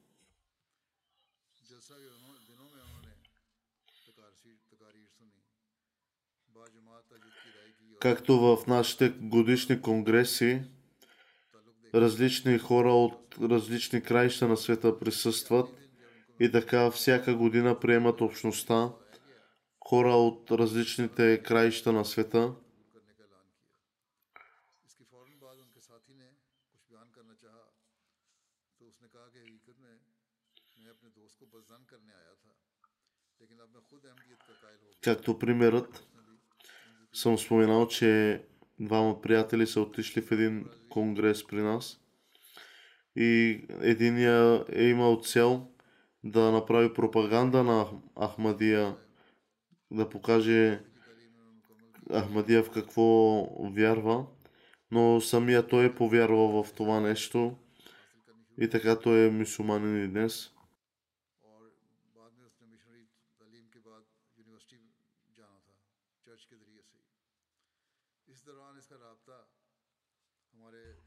Както 8.00 8.38
в 8.38 8.66
нашите 8.66 9.08
годишни 9.08 9.80
конгреси, 9.82 10.62
различни 11.94 12.58
хора 12.58 12.92
от 12.92 13.36
различни 13.42 14.02
краища 14.02 14.48
на 14.48 14.56
света 14.56 14.98
присъстват 14.98 15.68
и 16.40 16.52
така 16.52 16.90
всяка 16.90 17.34
година 17.34 17.80
приемат 17.80 18.20
общността 18.20 18.90
хора 19.88 20.14
от 20.14 20.50
различните 20.50 21.42
краища 21.42 21.92
на 21.92 22.04
света– 22.04 22.54
Както 35.06 35.38
примерът 35.38 36.06
съм 37.12 37.38
споменал, 37.38 37.88
че 37.88 38.42
двама 38.80 39.22
приятели 39.22 39.66
са 39.66 39.80
отишли 39.80 40.20
в 40.20 40.32
един 40.32 40.64
конгрес 40.90 41.46
при 41.46 41.62
нас 41.62 42.00
и 43.16 43.60
единия 43.80 44.64
е 44.72 44.84
имал 44.84 45.20
цел 45.22 45.68
да 46.24 46.52
направи 46.52 46.92
пропаганда 46.92 47.64
на 47.64 47.86
Ахмадия, 48.24 48.96
да 49.90 50.08
покаже 50.08 50.80
Ахмадия 52.12 52.62
в 52.62 52.70
какво 52.70 53.42
вярва, 53.74 54.26
но 54.90 55.20
самия 55.20 55.66
той 55.66 55.84
е 55.84 55.94
повярвал 55.94 56.62
в 56.62 56.72
това 56.72 57.00
нещо 57.00 57.56
и 58.60 58.70
така 58.70 58.98
той 58.98 59.26
е 59.26 59.30
мусулманин 59.30 60.04
и 60.04 60.08
днес. 60.08 60.55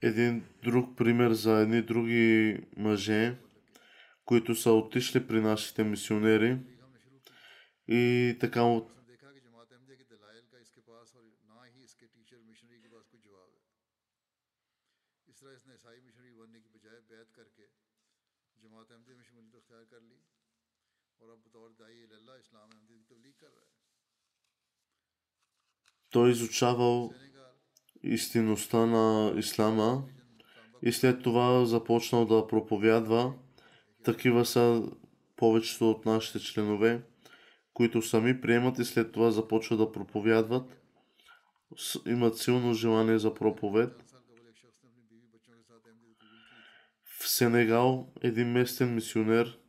един 0.02 0.46
друг 0.64 0.98
пример 0.98 1.32
за 1.32 1.60
едни 1.60 1.82
други 1.82 2.58
мъже, 2.78 3.38
които 4.26 4.56
са 4.56 4.72
отишли 4.72 5.28
при 5.28 5.42
нашите 5.42 5.84
мисионери. 5.84 6.58
И 7.88 8.38
така 8.40 8.64
от 8.64 8.92
Той 26.10 26.32
изучавал 26.32 27.14
истинността 28.04 28.86
на 28.86 29.34
Ислама 29.38 30.04
и 30.82 30.92
след 30.92 31.24
това 31.24 31.66
започнал 31.66 32.26
да 32.26 32.48
проповядва. 32.48 33.34
Такива 34.04 34.46
са 34.46 34.84
повечето 35.36 35.92
от 35.92 36.06
нашите 36.06 36.40
членове, 36.40 37.02
които 37.74 38.02
сами 38.02 38.42
приемат 38.42 38.80
и 38.80 38.86
след 38.86 39.12
това 39.12 39.32
започват 39.32 39.80
да 39.80 39.92
проповядват. 39.92 40.78
Имат 42.06 42.38
силно 42.38 42.74
желание 42.74 43.20
за 43.20 43.34
проповед. 43.34 44.04
В 47.20 47.30
Сенегал 47.30 48.08
един 48.22 48.52
местен 48.52 48.96
мисионер 48.96 49.60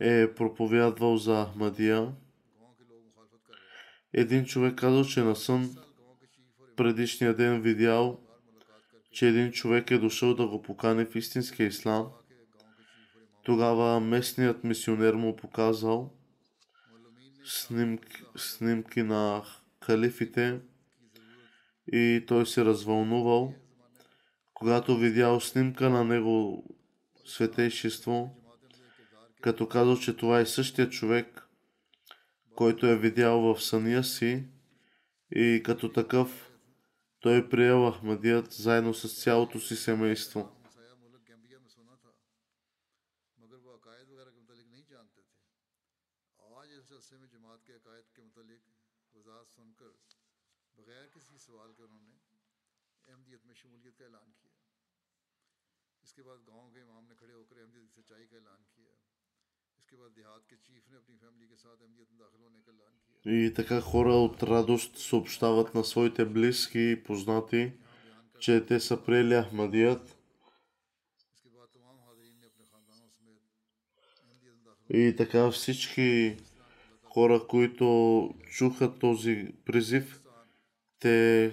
е 0.00 0.34
проповядвал 0.34 1.16
за 1.16 1.46
Ахмадия. 1.46 2.12
Един 4.12 4.44
човек 4.44 4.78
казал, 4.78 5.04
че 5.04 5.22
на 5.22 5.36
сън 5.36 5.76
предишния 6.80 7.34
ден 7.34 7.62
видял, 7.62 8.20
че 9.12 9.28
един 9.28 9.52
човек 9.52 9.90
е 9.90 9.98
дошъл 9.98 10.34
да 10.34 10.46
го 10.46 10.62
покани 10.62 11.04
в 11.04 11.16
истинския 11.16 11.66
ислам. 11.66 12.08
Тогава 13.42 14.00
местният 14.00 14.64
мисионер 14.64 15.14
му 15.14 15.36
показал 15.36 16.14
снимки, 17.44 18.22
снимки 18.36 19.02
на 19.02 19.42
калифите, 19.80 20.60
и 21.92 22.24
той 22.26 22.46
се 22.46 22.64
развълнувал. 22.64 23.54
Когато 24.54 24.96
видял 24.96 25.40
снимка 25.40 25.90
на 25.90 26.04
него 26.04 26.64
светейшество, 27.24 28.36
като 29.40 29.68
казал, 29.68 29.96
че 29.96 30.16
това 30.16 30.40
е 30.40 30.46
същия 30.46 30.90
човек, 30.90 31.48
който 32.54 32.86
е 32.86 32.98
видял 32.98 33.40
в 33.40 33.62
съня 33.62 34.04
си 34.04 34.44
и 35.34 35.62
като 35.64 35.92
такъв 35.92 36.49
Той 37.20 37.38
е 37.38 37.48
приел 37.50 37.88
Ахмадият 37.88 38.52
заедно 38.52 38.94
с 38.94 39.22
цялото 39.22 39.60
си 39.60 39.76
семейство. 39.76 40.56
اس 56.02 56.14
کے 56.14 56.22
بعد 56.22 56.38
گاؤں 56.46 56.70
کے 56.70 56.80
امام 56.80 57.04
نے 57.08 57.14
کھڑے 57.14 57.32
ہو 57.32 57.44
کر 57.44 57.56
احمدیت 57.56 57.82
کی 57.82 58.02
سچائی 58.02 58.26
کا 58.26 58.36
اعلان 58.36 58.62
کیا 58.62 58.69
И 63.26 63.52
така 63.56 63.80
хора 63.80 64.12
от 64.14 64.42
радост 64.42 64.96
съобщават 64.96 65.74
на 65.74 65.84
своите 65.84 66.24
близки 66.24 66.90
и 66.90 67.02
познати, 67.02 67.72
че 68.38 68.66
те 68.66 68.80
са 68.80 69.04
приели 69.04 69.42
Ахмадият. 69.42 70.16
И 74.90 75.14
така 75.16 75.50
всички 75.50 76.36
хора, 77.04 77.46
които 77.48 78.34
чуха 78.50 78.98
този 78.98 79.52
призив, 79.64 80.22
те 80.98 81.52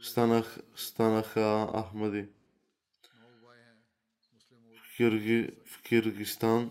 станах, 0.00 0.58
станаха 0.76 1.68
Ахмади. 1.74 2.26
В, 4.76 4.96
Кирги, 4.96 5.50
в 5.66 5.82
Киргистан 5.82 6.70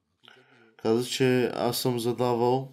Каза, 0.81 1.09
че 1.09 1.51
аз 1.53 1.81
съм 1.81 1.99
задавал 1.99 2.71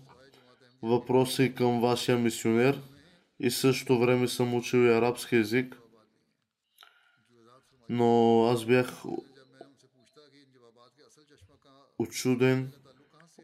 въпроси 0.83 1.55
към 1.55 1.81
вашия 1.81 2.19
мисионер 2.19 2.83
и 3.41 3.51
също 3.51 3.99
време 3.99 4.29
съм 4.29 4.55
учил 4.55 4.79
и 4.79 4.93
арабски 4.93 5.37
язик. 5.37 5.79
Но 7.89 8.45
аз 8.53 8.65
бях 8.65 9.05
очуден 11.99 12.73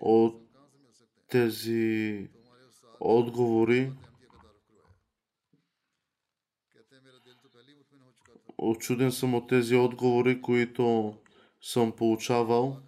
от 0.00 0.42
тези 1.28 2.28
отговори. 3.00 3.92
Очуден 8.58 9.12
съм 9.12 9.34
от 9.34 9.48
тези 9.48 9.76
отговори, 9.76 10.42
които 10.42 11.16
съм 11.60 11.92
получавал. 11.92 12.80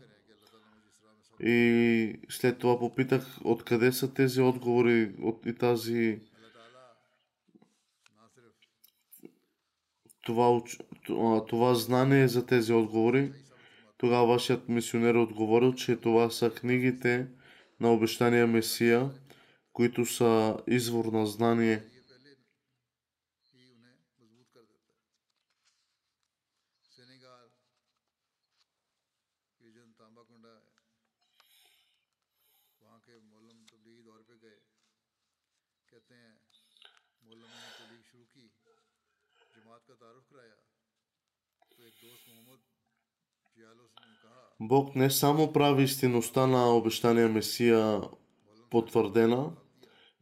И 1.40 2.20
след 2.29 2.59
това 2.59 2.79
попитах 2.79 3.38
откъде 3.44 3.92
са 3.92 4.14
тези 4.14 4.40
отговори 4.40 5.12
от, 5.22 5.46
и 5.46 5.55
тази 5.55 6.20
това, 10.25 10.61
това 11.49 11.75
знание 11.75 12.29
за 12.29 12.46
тези 12.46 12.72
отговори. 12.72 13.33
Тогава 13.99 14.27
вашият 14.27 14.68
мисионер 14.68 15.14
отговорил, 15.14 15.72
че 15.72 15.96
това 15.96 16.31
са 16.31 16.51
книгите 16.51 17.27
на 17.81 17.92
обещания 17.92 18.46
Месия, 18.46 19.11
които 19.72 20.07
са 20.07 20.57
извор 20.66 21.05
на 21.05 21.27
знание– 21.27 21.83
Бог 44.61 44.95
не 44.95 45.11
само 45.11 45.53
прави 45.53 45.83
истинността 45.83 46.47
на 46.47 46.77
обещания 46.77 47.29
Месия 47.29 48.01
потвърдена 48.71 49.51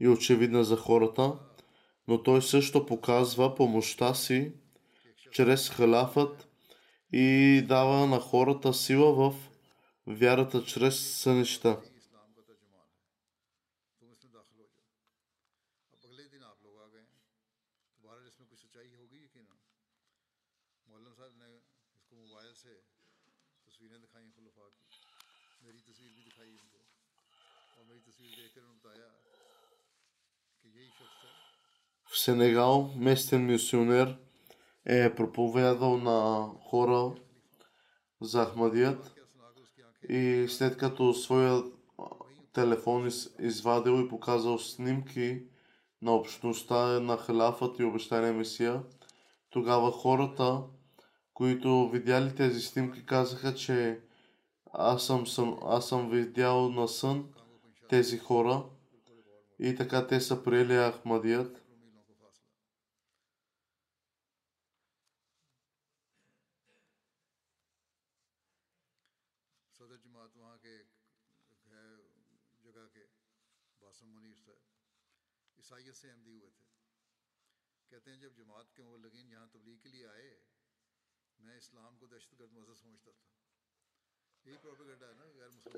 и 0.00 0.08
очевидна 0.08 0.64
за 0.64 0.76
хората, 0.76 1.38
но 2.08 2.22
той 2.22 2.42
също 2.42 2.86
показва 2.86 3.54
помощта 3.54 4.14
си 4.14 4.52
чрез 5.32 5.70
халафът 5.70 6.48
и 7.12 7.62
дава 7.68 8.06
на 8.06 8.20
хората 8.20 8.74
сила 8.74 9.12
в 9.12 9.34
вярата 10.06 10.64
чрез 10.64 11.00
сънища. 11.00 11.80
ये 22.64 22.93
तस्वीरें 23.73 23.99
दिखाई 24.01 24.25
खुलफा 24.37 24.65
की 24.69 24.85
मेरी 25.65 25.79
तस्वीर 25.87 26.11
भी 26.15 26.23
दिखाई 26.29 26.49
इनको 26.53 26.79
और 27.75 27.83
मेरी 27.89 28.01
तस्वीर 28.07 28.31
देखकर 28.39 28.61
उन्होंने 28.61 28.79
बताया 28.79 29.09
कि 30.63 30.67
यही 30.69 30.89
शख्स 30.91 31.19
है 31.23 31.37
В 32.09 32.17
Сенегал 32.17 32.75
местен 32.99 33.41
мисионер 33.45 34.07
е 34.85 35.15
проповядал 35.15 35.97
на 35.99 36.17
хора 36.63 37.01
за 38.21 38.41
Ахмадият 38.41 38.99
क्या 39.09 39.25
सुनाकर 39.25 39.61
उसकी 39.61 39.81
आंखें 39.83 40.07
и 40.11 40.21
след 40.47 40.77
като 40.77 41.13
своя 41.15 41.53
а, 41.99 42.05
телефон 42.55 43.07
из- 43.07 43.29
извадил 43.41 43.99
и 43.99 44.09
показал 44.09 44.59
снимки 44.61 45.27
на 46.01 46.11
общността 46.13 46.99
на 47.01 47.17
халафът 47.17 47.79
и 47.79 47.83
обещания 47.83 48.33
Месия, 48.33 48.83
тогава 49.53 49.91
хората, 49.93 50.49
които 51.34 51.90
видяли 51.90 52.36
тези 52.36 52.60
снимки, 52.60 53.06
казаха, 53.06 53.54
че 53.54 54.00
аз 54.72 55.06
съм, 55.06 55.26
съм, 55.26 55.58
аз 55.62 55.88
съм 55.88 56.10
видял 56.10 56.70
на 56.70 56.88
сън 56.88 57.34
тези 57.88 58.18
хора 58.18 58.64
и 59.58 59.76
така 59.76 60.06
те 60.06 60.20
са 60.20 60.44
приели 60.44 60.76
Ахмадият. 60.76 61.64
کہتے 77.90 78.10
ہیں 78.10 78.18
جب 78.18 78.36
جماعت 78.36 78.72
کے 78.74 78.82
مولگین 78.82 79.30
یہاں 79.30 79.46
تبلیغ 79.46 79.76
کے 79.82 79.88
لیے 79.88 80.06
آئے 80.06 80.30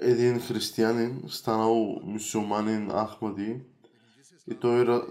един 0.01 0.41
християнин, 0.41 1.23
станал 1.29 2.01
мусулманин 2.03 2.91
Ахмади, 2.91 3.61
и 4.51 4.55
той, 4.55 5.03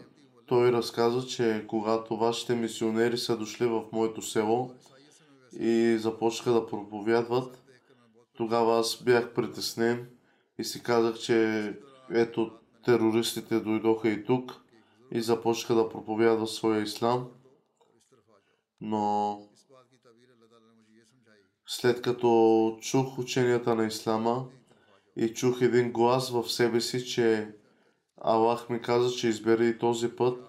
той 0.45 0.71
разказа, 0.71 1.27
че 1.27 1.65
когато 1.67 2.17
вашите 2.17 2.55
мисионери 2.55 3.17
са 3.17 3.37
дошли 3.37 3.65
в 3.65 3.83
моето 3.91 4.21
село 4.21 4.71
и 5.59 5.97
започнаха 5.99 6.51
да 6.51 6.67
проповядват, 6.67 7.63
тогава 8.33 8.79
аз 8.79 9.03
бях 9.03 9.33
притеснен 9.33 10.09
и 10.57 10.63
си 10.63 10.83
казах, 10.83 11.19
че 11.19 11.73
ето 12.11 12.51
терористите 12.85 13.59
дойдоха 13.59 14.09
и 14.09 14.25
тук 14.25 14.61
и 15.11 15.21
започнаха 15.21 15.75
да 15.75 15.89
проповядват 15.89 16.49
своя 16.49 16.81
ислам. 16.81 17.27
Но 18.81 19.41
след 21.65 22.01
като 22.01 22.77
чух 22.81 23.19
ученията 23.19 23.75
на 23.75 23.85
ислама 23.85 24.47
и 25.15 25.33
чух 25.33 25.61
един 25.61 25.91
глас 25.91 26.29
в 26.29 26.51
себе 26.51 26.81
си, 26.81 27.05
че 27.05 27.55
Аллах 28.17 28.69
ми 28.69 28.81
каза, 28.81 29.15
че 29.15 29.27
избери 29.27 29.77
този 29.77 30.15
път, 30.15 30.39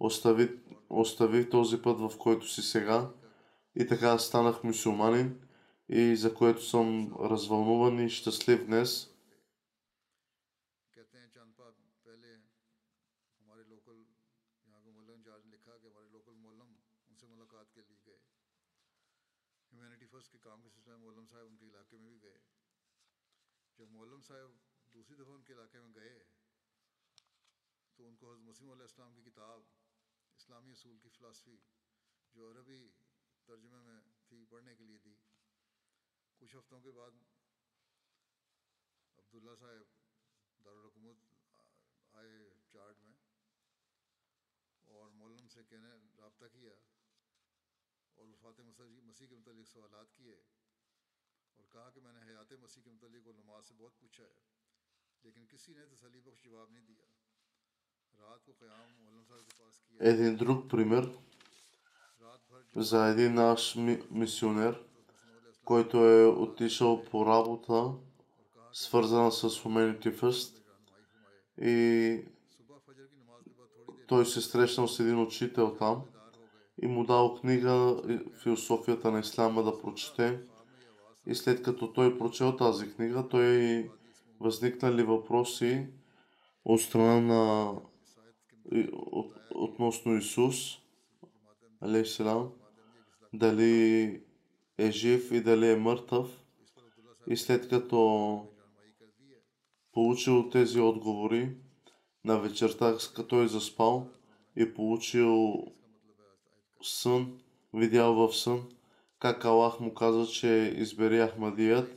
остави, 0.00 0.58
остави 0.90 1.50
този 1.50 1.82
път, 1.82 2.00
в 2.00 2.18
който 2.18 2.48
си 2.48 2.62
сега. 2.62 3.10
И 3.76 3.86
така 3.86 4.18
станах 4.18 4.64
мусулманин 4.64 5.40
и 5.88 6.16
за 6.16 6.34
което 6.34 6.64
съм 6.64 7.14
развълнуван 7.20 8.06
и 8.06 8.10
щастлив 8.10 8.66
днес. 8.66 9.10
ہیومینٹی 19.72 20.06
فرسٹ 20.06 20.32
کے 20.32 20.38
کام 20.38 20.62
کے 20.62 20.68
سلسلے 20.68 20.92
میں 20.92 21.00
مولم 21.00 21.26
صاحب 21.26 21.46
ان 21.46 21.56
کے 21.56 21.66
علاقے 21.66 21.98
میں 21.98 22.10
بھی 22.10 22.22
گئے 22.22 22.38
جب 23.78 23.88
مولم 23.90 24.20
صاحب 24.20 24.50
دوسری 24.94 25.16
دفعہ 25.16 25.34
ان 25.34 25.42
کے 25.42 25.52
علاقے 25.52 25.80
میں 25.80 25.94
گئے 25.94 26.24
تو 27.94 28.08
ان 28.08 28.16
کو 28.16 28.32
حضرت 28.32 28.44
مسیم 28.44 28.70
علیہ 28.70 28.82
السلام 28.82 29.14
کی 29.14 29.30
کتاب، 29.30 29.62
اسلامی 30.36 30.72
اصول 30.72 30.98
کی 30.98 31.08
فلاسفی، 31.08 31.56
جو 32.34 32.50
عربی 32.50 32.88
ترجمے 33.44 33.80
میں 33.80 34.00
تھی 34.28 34.44
پڑھنے 34.44 34.76
کے 34.76 34.84
لیے 34.84 34.98
دی۔ 34.98 35.14
کچھ 36.36 36.56
ہفتوں 36.56 36.80
کے 36.80 36.90
بعد 36.90 37.10
عبداللہ 39.18 39.54
صاحب 39.58 40.64
دارالحکومت 40.64 41.16
آئے 42.12 42.50
چارٹ 42.72 42.96
میں 42.98 43.18
اور 44.84 45.10
مولم 45.10 45.48
سے 45.48 45.64
کہنے، 45.64 45.88
رابطہ 46.18 46.44
کیا۔ 46.52 46.72
Един 60.00 60.36
друг 60.36 60.70
пример 60.70 61.18
за 62.76 63.06
един 63.06 63.34
наш 63.34 63.76
мисионер, 64.10 64.84
който 65.64 65.96
е 65.96 66.26
отишъл 66.26 67.04
по 67.04 67.26
работа, 67.26 67.92
свързана 68.72 69.32
с 69.32 69.50
Humanity 69.50 70.20
First 70.20 70.62
и 71.60 72.24
той 74.06 74.26
се 74.26 74.40
срещнал 74.40 74.88
с 74.88 75.00
един 75.00 75.22
учител 75.22 75.76
там 75.76 76.04
и 76.82 76.86
му 76.86 77.04
дал 77.04 77.34
книга 77.34 78.02
Философията 78.42 79.10
на 79.10 79.20
Ислама 79.20 79.62
да 79.62 79.80
прочете. 79.80 80.40
И 81.26 81.34
след 81.34 81.62
като 81.62 81.92
той 81.92 82.18
прочел 82.18 82.56
тази 82.56 82.94
книга, 82.94 83.28
той 83.28 83.90
възникнали 84.40 85.02
въпроси 85.02 85.86
от 86.64 86.80
страна 86.80 87.20
на 87.20 87.72
от, 88.92 89.32
относно 89.54 90.16
Исус, 90.16 90.78
алейхиселам, 91.80 92.50
дали 93.32 94.20
е 94.78 94.90
жив 94.90 95.32
и 95.32 95.40
дали 95.40 95.70
е 95.70 95.76
мъртъв. 95.76 96.44
И 97.26 97.36
след 97.36 97.68
като 97.68 98.42
получил 99.92 100.48
тези 100.48 100.80
отговори 100.80 101.56
на 102.24 102.40
вечерта, 102.40 102.96
като 103.16 103.42
е 103.42 103.48
заспал 103.48 104.08
и 104.56 104.74
получил 104.74 105.64
сън, 106.81 107.39
видял 107.73 108.13
в 108.13 108.33
сън, 108.33 108.59
как 109.21 109.45
Аллах 109.45 109.79
му 109.79 109.93
каза, 109.93 110.25
че 110.27 110.73
избери 110.77 111.19
Ахмадият 111.21 111.89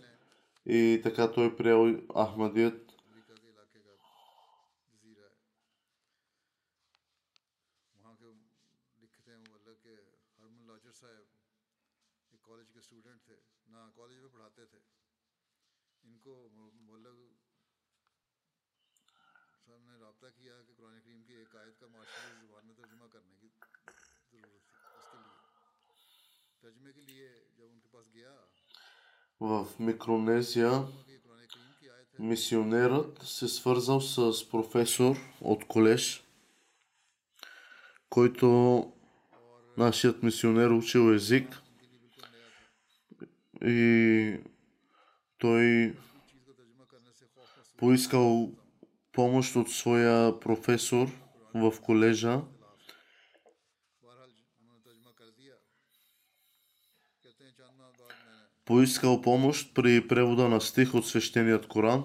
и 0.66 1.00
така 1.02 1.32
той 1.32 1.56
приел 1.56 1.82
Ахмадият. 2.14 2.84
अमेरिका 3.08 3.34
के 3.42 3.48
इलाके 3.48 3.80
का 3.86 3.94
जजीरा 4.92 5.26
है 5.28 5.36
वहाँ 7.96 8.14
के 8.20 8.28
लिखते 9.02 9.30
हैं 9.32 9.40
मुल्ला 9.48 9.74
के 9.84 9.94
हरमन 10.38 10.64
लाजर 10.70 10.92
साहब 11.00 11.26
एक 12.34 12.40
कॉलेज 12.48 12.68
के 12.74 12.80
स्टूडेंट 12.88 13.18
थे 13.28 13.36
ना 13.74 13.80
कॉलेज 13.98 14.18
में 14.24 14.30
पढ़ाते 14.36 14.64
थे 14.72 14.80
इनको 16.04 16.32
मुल्ला 16.88 17.12
साहब 19.64 19.80
ने 19.88 19.94
रबता 20.04 20.28
किया 20.38 20.54
कि 20.66 20.72
कुरान 20.78 20.98
करीम 21.04 21.20
की 21.28 21.34
एक 21.44 21.52
आयत 21.62 21.76
का 21.80 21.86
माशरे 21.96 22.30
ज़ुबान 22.40 22.62
में 22.68 22.74
तर्जुमा 22.80 23.06
करने 23.14 23.34
की 23.42 23.48
в 29.39 29.67
Микронезия 29.79 30.85
мисионерът 32.19 33.21
се 33.23 33.47
свързал 33.47 34.01
с 34.01 34.49
професор 34.49 35.17
от 35.41 35.67
колеж, 35.67 36.23
който 38.09 38.91
нашият 39.77 40.23
мисионер 40.23 40.69
учил 40.69 41.13
език 41.13 41.61
и 43.65 44.39
той 45.37 45.95
поискал 47.77 48.51
помощ 49.11 49.55
от 49.55 49.71
своя 49.71 50.39
професор 50.39 51.07
в 51.53 51.73
колежа. 51.81 52.41
поискал 58.65 59.21
помощ 59.21 59.73
при 59.73 60.07
превода 60.07 60.49
на 60.49 60.61
стих 60.61 60.95
от 60.95 61.07
свещеният 61.07 61.67
Коран, 61.67 62.03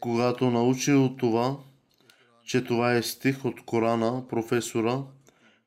когато 0.00 0.50
научил 0.50 1.16
това, 1.16 1.56
че 2.44 2.64
това 2.64 2.94
е 2.94 3.02
стих 3.02 3.44
от 3.44 3.64
Корана, 3.64 4.28
професора, 4.28 5.02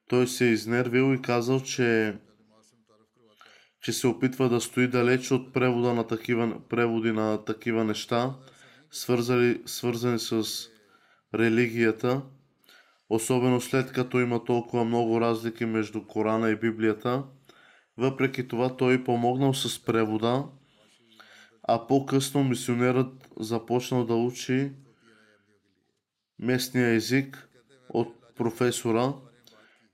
той 0.08 0.28
се 0.28 0.46
е 0.48 0.52
изнервил 0.52 1.14
и 1.14 1.22
казал, 1.22 1.60
че, 1.60 2.18
че 3.82 3.94
се 3.94 4.08
опитва 4.08 4.50
да 4.50 4.62
стои 4.62 4.88
далеч 4.88 5.32
от 5.32 5.54
превода 5.54 5.94
на 5.94 6.08
такива, 6.08 6.68
преводи 6.70 7.12
на 7.12 7.46
такива 7.46 7.84
неща, 7.84 8.36
свързали, 8.92 9.62
свързани 9.66 10.20
с 10.20 10.44
религията, 11.36 12.22
особено 13.10 13.62
след 13.62 13.92
като 13.92 14.20
има 14.20 14.44
толкова 14.44 14.86
много 14.86 15.22
разлики 15.22 15.66
между 15.66 16.04
Корана 16.04 16.50
и 16.50 16.56
Библията– 16.56 17.24
въпреки 18.00 18.48
това 18.48 18.78
той 18.78 19.04
помогнал 19.04 19.54
с 19.54 19.86
превода, 19.86 20.46
а 21.64 21.88
по-късно 21.88 22.44
мисионерът 22.44 23.30
започнал 23.40 24.06
да 24.06 24.16
учи 24.16 24.72
местния 26.40 26.88
език 26.88 27.50
от 27.90 28.36
професора. 28.36 29.14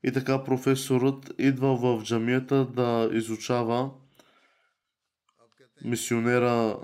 И 0.04 0.12
така 0.12 0.44
професорът 0.44 1.34
идва 1.38 1.76
в 1.76 2.04
джамията 2.04 2.66
да 2.66 3.10
изучава 3.14 3.92
мисионера 5.86 6.80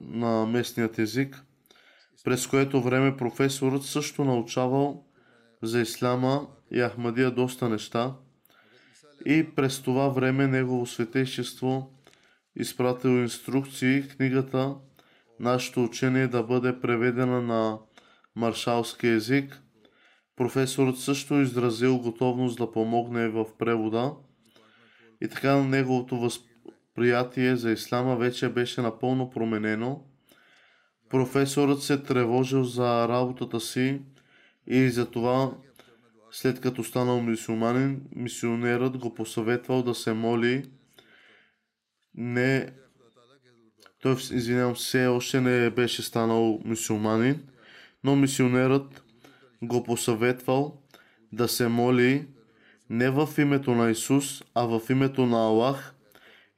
на 0.00 0.46
местният 0.46 0.98
език, 0.98 1.44
през 2.24 2.46
което 2.46 2.82
време 2.82 3.16
професорът 3.16 3.82
също 3.82 4.24
научавал 4.24 5.04
за 5.62 5.80
исляма 5.80 6.46
и 6.70 6.80
Ахмадия 6.80 7.30
доста 7.30 7.68
неща 7.68 8.14
и 9.26 9.54
през 9.54 9.82
това 9.82 10.08
време 10.08 10.46
негово 10.46 10.86
светейшество 10.86 11.90
изпратил 12.56 13.08
инструкции 13.08 14.08
книгата 14.08 14.74
нашето 15.40 15.84
учение 15.84 16.28
да 16.28 16.42
бъде 16.42 16.80
преведена 16.80 17.42
на 17.42 17.78
маршалски 18.36 19.06
език. 19.06 19.62
Професорът 20.36 20.98
също 20.98 21.40
изразил 21.40 21.98
готовност 21.98 22.58
да 22.58 22.72
помогне 22.72 23.28
в 23.28 23.46
превода 23.58 24.12
и 25.22 25.28
така 25.28 25.56
неговото 25.56 26.16
възприятие 26.16 27.56
за 27.56 27.70
ислама 27.70 28.16
вече 28.16 28.48
беше 28.48 28.80
напълно 28.80 29.30
променено. 29.30 30.00
Професорът 31.10 31.82
се 31.82 32.02
тревожил 32.02 32.64
за 32.64 33.08
работата 33.08 33.60
си 33.60 34.02
и 34.66 34.88
за 34.90 35.10
това 35.10 35.52
след 36.34 36.60
като 36.60 36.84
станал 36.84 37.22
мисюманин, 37.22 38.00
мисионерът 38.16 38.98
го 38.98 39.14
посъветвал 39.14 39.82
да 39.82 39.94
се 39.94 40.12
моли 40.12 40.70
не 42.14 42.70
той, 44.02 44.12
извинявам 44.12 44.76
се, 44.76 45.06
още 45.06 45.40
не 45.40 45.70
беше 45.70 46.02
станал 46.02 46.60
мусулманин, 46.64 47.42
но 48.04 48.16
мисионерът 48.16 49.04
го 49.62 49.82
посъветвал 49.84 50.82
да 51.32 51.48
се 51.48 51.68
моли 51.68 52.28
не 52.90 53.10
в 53.10 53.28
името 53.38 53.74
на 53.74 53.90
Исус, 53.90 54.42
а 54.54 54.64
в 54.64 54.80
името 54.90 55.26
на 55.26 55.36
Аллах. 55.36 55.94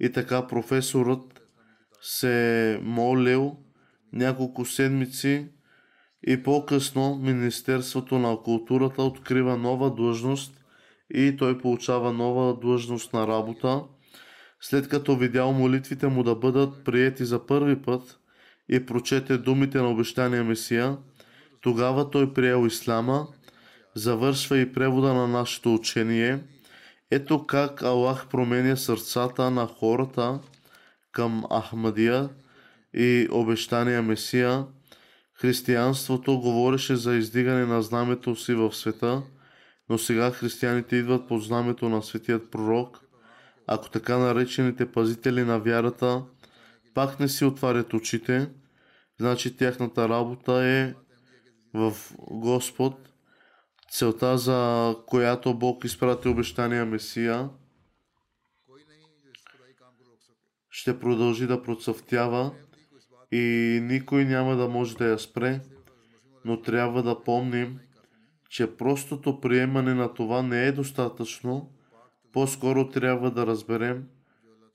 И 0.00 0.12
така 0.12 0.46
професорът 0.46 1.42
се 2.02 2.78
молил 2.82 3.56
няколко 4.12 4.64
седмици 4.64 5.48
и 6.26 6.42
по-късно 6.42 7.18
Министерството 7.22 8.18
на 8.18 8.36
културата 8.42 9.02
открива 9.02 9.56
нова 9.56 9.94
длъжност 9.94 10.64
и 11.14 11.36
той 11.36 11.58
получава 11.58 12.12
нова 12.12 12.60
длъжност 12.60 13.12
на 13.12 13.26
работа 13.26 13.82
след 14.60 14.88
като 14.88 15.16
видял 15.16 15.52
молитвите 15.52 16.06
му 16.06 16.22
да 16.22 16.34
бъдат 16.34 16.84
приети 16.84 17.24
за 17.24 17.46
първи 17.46 17.82
път 17.82 18.18
и 18.68 18.86
прочете 18.86 19.38
думите 19.38 19.78
на 19.78 19.90
обещания 19.90 20.44
Месия, 20.44 20.96
тогава 21.60 22.10
той 22.10 22.34
приел 22.34 22.66
Ислама, 22.66 23.26
завършва 23.94 24.58
и 24.58 24.72
превода 24.72 25.14
на 25.14 25.28
нашето 25.28 25.74
учение. 25.74 26.38
Ето 27.10 27.46
как 27.46 27.82
Аллах 27.82 28.28
променя 28.28 28.76
сърцата 28.76 29.50
на 29.50 29.66
хората 29.66 30.40
към 31.12 31.44
Ахмадия 31.60 32.28
и 32.94 33.28
обещания 33.30 34.02
Месия. 34.02 34.64
Християнството 35.40 36.40
говореше 36.40 36.96
за 36.96 37.14
издигане 37.14 37.66
на 37.66 37.82
знамето 37.82 38.36
си 38.36 38.54
в 38.54 38.74
света, 38.74 39.22
но 39.88 39.98
сега 39.98 40.30
християните 40.30 40.96
идват 40.96 41.28
под 41.28 41.44
знамето 41.44 41.88
на 41.88 42.02
светият 42.02 42.50
пророк– 42.50 43.00
ако 43.66 43.90
така 43.90 44.18
наречените 44.18 44.92
пазители 44.92 45.44
на 45.44 45.58
вярата 45.58 46.24
пак 46.94 47.20
не 47.20 47.28
си 47.28 47.44
отварят 47.44 47.94
очите, 47.94 48.50
значи 49.20 49.56
тяхната 49.56 50.08
работа 50.08 50.52
е 50.52 50.94
в 51.74 51.92
Господ, 52.18 52.94
целта 53.90 54.38
за 54.38 54.94
която 55.06 55.54
Бог 55.54 55.84
изпрати 55.84 56.28
обещания 56.28 56.86
Месия, 56.86 57.50
ще 60.70 61.00
продължи 61.00 61.46
да 61.46 61.62
процъфтява 61.62 62.52
и 63.32 63.78
никой 63.82 64.24
няма 64.24 64.56
да 64.56 64.68
може 64.68 64.96
да 64.96 65.06
я 65.06 65.18
спре, 65.18 65.60
но 66.44 66.62
трябва 66.62 67.02
да 67.02 67.22
помним, 67.22 67.78
че 68.48 68.76
простото 68.76 69.40
приемане 69.40 69.94
на 69.94 70.14
това 70.14 70.42
не 70.42 70.66
е 70.66 70.72
достатъчно, 70.72 71.70
по-скоро 72.32 72.88
трябва 72.88 73.30
да 73.30 73.46
разберем 73.46 74.04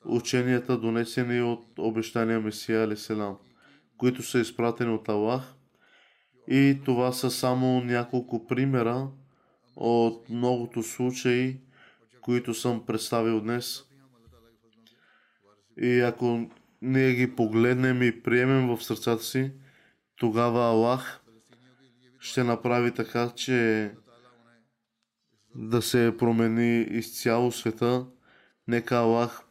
ученията, 0.06 0.78
донесени 0.78 1.42
от 1.42 1.66
обещания 1.80 2.40
Месия 2.40 2.84
Алиселам, 2.84 3.38
които 3.98 4.24
са 4.24 4.40
изпратени 4.40 4.92
от 4.92 5.10
Аллах. 5.10 5.56
И 6.48 6.80
това 6.86 7.12
са 7.12 7.32
само 7.32 7.82
няколко 7.82 8.48
примера 8.48 9.08
от 9.76 10.30
многото 10.30 10.84
случаи, 10.84 11.58
които 12.22 12.54
съм 12.54 12.86
представил 12.86 13.42
днес. 13.42 13.84
И 15.78 16.00
ако 16.00 16.50
ние 16.82 17.14
ги 17.14 17.36
погледнем 17.36 18.04
и 18.04 18.24
приемем 18.24 18.68
в 18.68 18.84
сърцата 18.84 19.24
си, 19.24 19.52
тогава 20.16 20.66
Аллах 20.66 21.22
ще 22.20 22.44
направи 22.44 22.92
така, 22.92 23.32
че 23.36 23.92
да 25.56 25.82
се 25.82 26.14
промени 26.18 26.82
изцяло 26.82 27.52
света. 27.52 28.06
Нека 28.68 28.96
Аллах 28.96 29.42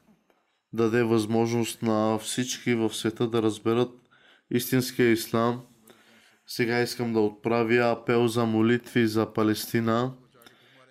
даде 0.72 1.02
възможност 1.02 1.82
на 1.82 2.18
всички 2.18 2.74
в 2.74 2.94
света 2.94 3.28
да 3.28 3.42
разберат 3.42 3.90
истинския 4.50 5.12
ислам. 5.12 5.62
Сега 6.46 6.80
искам 6.80 7.12
да 7.12 7.20
отправя 7.20 7.90
апел 7.90 8.28
за 8.28 8.46
молитви 8.46 9.06
за 9.06 9.32
Палестина. 9.32 10.12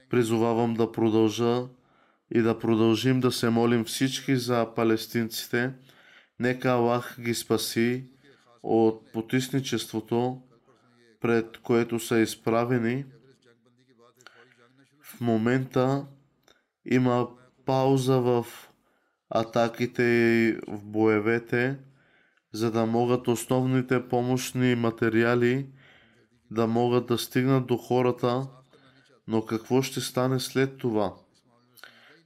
Призовавам 0.09 0.73
да 0.73 0.91
продължа 0.91 1.61
и 2.35 2.41
да 2.41 2.59
продължим 2.59 3.19
да 3.19 3.31
се 3.31 3.49
молим 3.49 3.85
всички 3.85 4.35
за 4.35 4.73
палестинците. 4.75 5.73
Нека 6.39 6.69
Аллах 6.69 7.17
ги 7.19 7.33
спаси 7.33 8.03
от 8.63 9.11
потисничеството, 9.11 10.41
пред 11.21 11.57
което 11.57 11.99
са 11.99 12.19
изправени 12.19 13.05
в 15.03 15.21
момента 15.21 16.05
има 16.85 17.27
пауза 17.65 18.19
в 18.19 18.45
атаките 19.29 20.03
и 20.03 20.57
в 20.67 20.85
боевете, 20.85 21.79
за 22.51 22.71
да 22.71 22.85
могат 22.85 23.27
основните 23.27 24.07
помощни 24.07 24.75
материали 24.75 25.67
да 26.51 26.67
могат 26.67 27.05
да 27.05 27.17
стигнат 27.17 27.67
до 27.67 27.77
хората, 27.77 28.47
но 29.27 29.45
какво 29.45 29.81
ще 29.81 30.01
стане 30.01 30.39
след 30.39 30.77
това? 30.77 31.13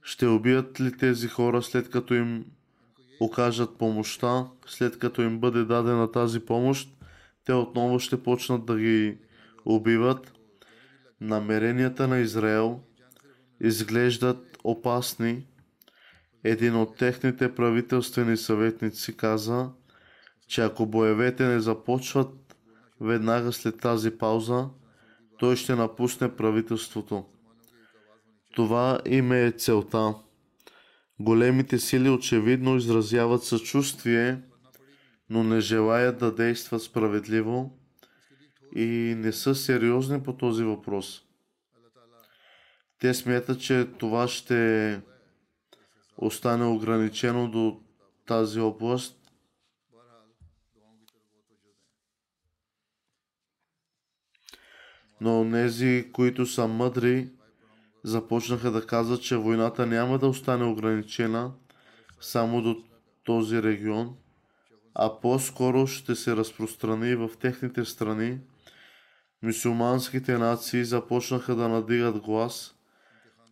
Ще 0.02 0.26
убият 0.26 0.80
ли 0.80 0.96
тези 0.96 1.28
хора 1.28 1.62
след 1.62 1.90
като 1.90 2.14
им 2.14 2.44
окажат 3.20 3.78
помощта, 3.78 4.46
след 4.66 4.98
като 4.98 5.22
им 5.22 5.40
бъде 5.40 5.64
дадена 5.64 6.12
тази 6.12 6.40
помощ, 6.40 6.88
те 7.44 7.52
отново 7.52 7.98
ще 7.98 8.22
почнат 8.22 8.66
да 8.66 8.78
ги 8.78 9.18
убиват 9.64 10.32
намеренията 11.20 12.08
на 12.08 12.18
Израел 12.18 12.80
изглеждат 13.60 14.58
опасни. 14.64 15.46
Един 16.44 16.76
от 16.76 16.96
техните 16.96 17.54
правителствени 17.54 18.36
съветници 18.36 19.16
каза, 19.16 19.70
че 20.48 20.62
ако 20.62 20.86
боевете 20.86 21.46
не 21.46 21.60
започват 21.60 22.56
веднага 23.00 23.52
след 23.52 23.80
тази 23.80 24.10
пауза, 24.10 24.68
той 25.38 25.56
ще 25.56 25.74
напусне 25.74 26.36
правителството. 26.36 27.24
Това 28.54 29.00
им 29.06 29.32
е 29.32 29.50
целта. 29.50 30.14
Големите 31.20 31.78
сили 31.78 32.10
очевидно 32.10 32.76
изразяват 32.76 33.44
съчувствие, 33.44 34.42
но 35.30 35.44
не 35.44 35.60
желаят 35.60 36.18
да 36.18 36.34
действат 36.34 36.82
справедливо 36.82 37.78
и 38.76 39.14
не 39.18 39.32
са 39.32 39.54
сериозни 39.54 40.22
по 40.22 40.36
този 40.36 40.64
въпрос. 40.64 41.22
Те 42.98 43.14
смятат, 43.14 43.60
че 43.60 43.88
това 43.98 44.28
ще 44.28 45.00
остане 46.16 46.64
ограничено 46.64 47.50
до 47.50 47.80
тази 48.26 48.60
област. 48.60 49.20
Но 55.20 55.50
тези, 55.52 56.10
които 56.12 56.46
са 56.46 56.68
мъдри, 56.68 57.30
започнаха 58.04 58.70
да 58.70 58.86
казват, 58.86 59.22
че 59.22 59.36
войната 59.36 59.86
няма 59.86 60.18
да 60.18 60.26
остане 60.26 60.64
ограничена 60.64 61.52
само 62.20 62.62
до 62.62 62.76
този 63.24 63.62
регион, 63.62 64.16
а 64.94 65.20
по-скоро 65.20 65.86
ще 65.86 66.14
се 66.14 66.36
разпространи 66.36 67.14
в 67.14 67.30
техните 67.40 67.84
страни– 67.84 68.38
Мюсюлманските 69.44 70.38
нации 70.38 70.84
започнаха 70.84 71.54
да 71.54 71.68
надигат 71.68 72.18
глас, 72.18 72.74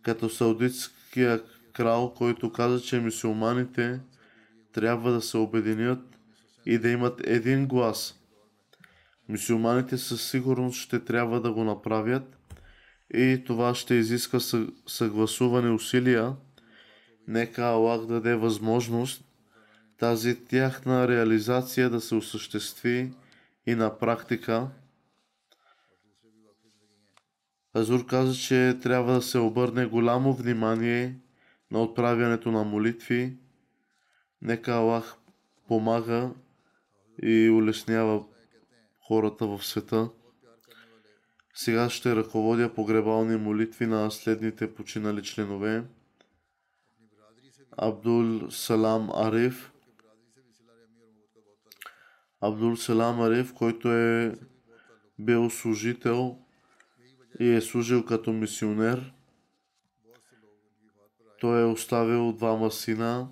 като 0.01 0.29
саудитския 0.29 1.41
крал, 1.73 2.13
който 2.13 2.51
каза, 2.51 2.81
че 2.81 2.99
мюсюлманите 2.99 3.99
трябва 4.71 5.11
да 5.11 5.21
се 5.21 5.37
обединят 5.37 5.99
и 6.65 6.77
да 6.77 6.89
имат 6.89 7.21
един 7.27 7.67
глас. 7.67 8.19
Мюсюлманите 9.29 9.97
със 9.97 10.29
сигурност 10.29 10.81
ще 10.81 10.99
трябва 10.99 11.41
да 11.41 11.51
го 11.51 11.63
направят 11.63 12.37
и 13.13 13.43
това 13.45 13.75
ще 13.75 13.95
изиска 13.95 14.39
съгласуване 14.87 15.69
усилия. 15.69 16.35
Нека 17.27 17.61
Аллах 17.61 18.05
даде 18.05 18.35
възможност 18.35 19.23
тази 19.97 20.45
тяхна 20.45 21.07
реализация 21.07 21.89
да 21.89 22.01
се 22.01 22.15
осъществи 22.15 23.11
и 23.67 23.75
на 23.75 23.99
практика– 23.99 24.67
Азур 27.75 28.05
каза, 28.05 28.35
че 28.35 28.79
трябва 28.83 29.13
да 29.13 29.21
се 29.21 29.37
обърне 29.37 29.85
голямо 29.85 30.33
внимание 30.33 31.15
на 31.71 31.81
отправянето 31.81 32.51
на 32.51 32.63
молитви, 32.63 33.37
Нека 34.41 34.71
Аллах 34.71 35.15
помага 35.67 36.31
и 37.23 37.49
улеснява 37.49 38.23
хората 39.07 39.47
в 39.47 39.65
света. 39.65 40.09
Сега 41.53 41.89
ще 41.89 42.15
ръководя 42.15 42.73
погребални 42.73 43.37
молитви 43.37 43.85
на 43.85 44.11
следните 44.11 44.73
починали 44.73 45.23
членове. 45.23 45.83
Абдул 47.77 48.51
Салам 48.51 49.09
Ариф, 49.15 49.71
Абдул 52.41 52.75
Салам 52.75 53.21
Ариф, 53.21 53.53
който 53.53 53.91
е 53.91 54.35
бил 55.19 55.49
служител 55.49 56.37
и 57.39 57.49
е 57.49 57.61
служил 57.61 58.05
като 58.05 58.33
мисионер. 58.33 59.13
Той 61.39 61.61
е 61.61 61.65
оставил 61.65 62.33
двама 62.33 62.71
сина, 62.71 63.27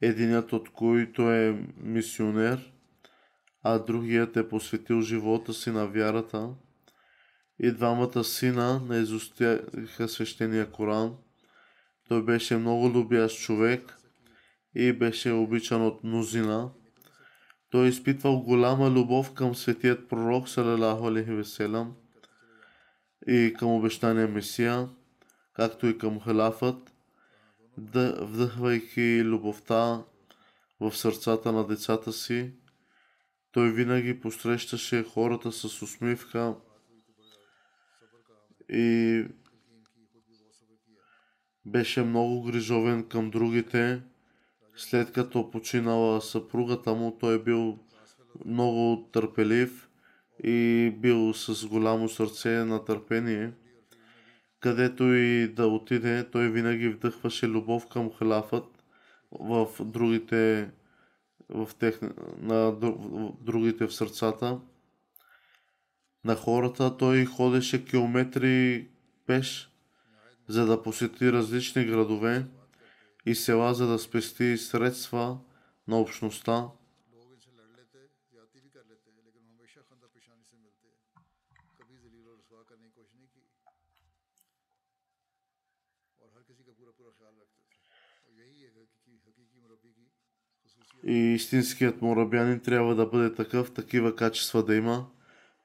единият 0.00 0.52
от 0.52 0.72
които 0.72 1.30
е 1.30 1.66
мисионер, 1.76 2.72
а 3.62 3.78
другият 3.78 4.36
е 4.36 4.48
посветил 4.48 5.00
живота 5.00 5.54
си 5.54 5.70
на 5.70 5.86
вярата. 5.86 6.50
И 7.58 7.72
двамата 7.72 8.24
сина 8.24 8.80
не 8.88 8.98
изостяха 8.98 10.08
свещения 10.08 10.70
Коран. 10.70 11.16
Той 12.08 12.22
беше 12.22 12.56
много 12.56 12.90
любящ 12.90 13.40
човек 13.40 13.98
и 14.74 14.92
беше 14.92 15.30
обичан 15.30 15.86
от 15.86 16.04
мнозина. 16.04 16.70
Той 17.70 17.88
изпитвал 17.88 18.40
голяма 18.40 18.90
любов 18.90 19.34
към 19.34 19.54
светият 19.54 20.08
пророк, 20.08 20.48
салалаху 20.48 21.06
алейхи 21.06 21.32
веселам, 21.32 21.94
и 23.28 23.54
към 23.58 23.68
обещания 23.68 24.28
Месия, 24.28 24.88
както 25.54 25.86
и 25.86 25.98
към 25.98 26.20
халафът, 26.20 26.92
да, 27.78 28.24
вдъхвайки 28.24 29.24
любовта 29.24 30.04
в 30.80 30.96
сърцата 30.96 31.52
на 31.52 31.66
децата 31.66 32.12
си. 32.12 32.52
Той 33.52 33.72
винаги 33.72 34.20
посрещаше 34.20 35.04
хората 35.04 35.52
с 35.52 35.82
усмивка 35.82 36.54
и 38.68 39.24
беше 41.66 42.02
много 42.02 42.42
грижовен 42.42 43.04
към 43.04 43.30
другите. 43.30 44.02
След 44.76 45.12
като 45.12 45.50
починала 45.50 46.20
съпругата 46.20 46.94
му, 46.94 47.18
той 47.20 47.42
бил 47.42 47.78
много 48.44 49.08
търпелив 49.12 49.88
и 50.44 50.92
бил 50.98 51.34
с 51.34 51.66
голямо 51.66 52.08
сърце 52.08 52.50
на 52.50 52.84
търпение. 52.84 53.52
Където 54.60 55.04
и 55.14 55.48
да 55.48 55.66
отиде, 55.66 56.30
той 56.30 56.50
винаги 56.50 56.88
вдъхваше 56.88 57.48
любов 57.48 57.88
към 57.88 58.12
халафът 58.12 58.64
в 59.40 59.68
другите, 59.80 60.70
в 61.48 61.68
тех, 61.78 62.00
на 62.40 62.76
другите 63.40 63.86
в 63.86 63.94
сърцата. 63.94 64.60
На 66.26 66.36
хората 66.36 66.96
той 66.96 67.24
ходеше 67.24 67.84
километри 67.84 68.88
пеш, 69.26 69.70
за 70.48 70.66
да 70.66 70.82
посети 70.82 71.32
различни 71.32 71.84
градове 71.84 72.46
и 73.26 73.34
села, 73.34 73.74
за 73.74 73.86
да 73.86 73.98
спести 73.98 74.56
средства 74.56 75.38
на 75.88 76.00
общността. 76.00 76.68
И 91.04 91.34
истинският 91.34 92.02
морабянин 92.02 92.60
трябва 92.60 92.94
да 92.94 93.06
бъде 93.06 93.34
такъв, 93.34 93.74
такива 93.74 94.16
качества 94.16 94.64
да 94.64 94.74
има, 94.74 95.06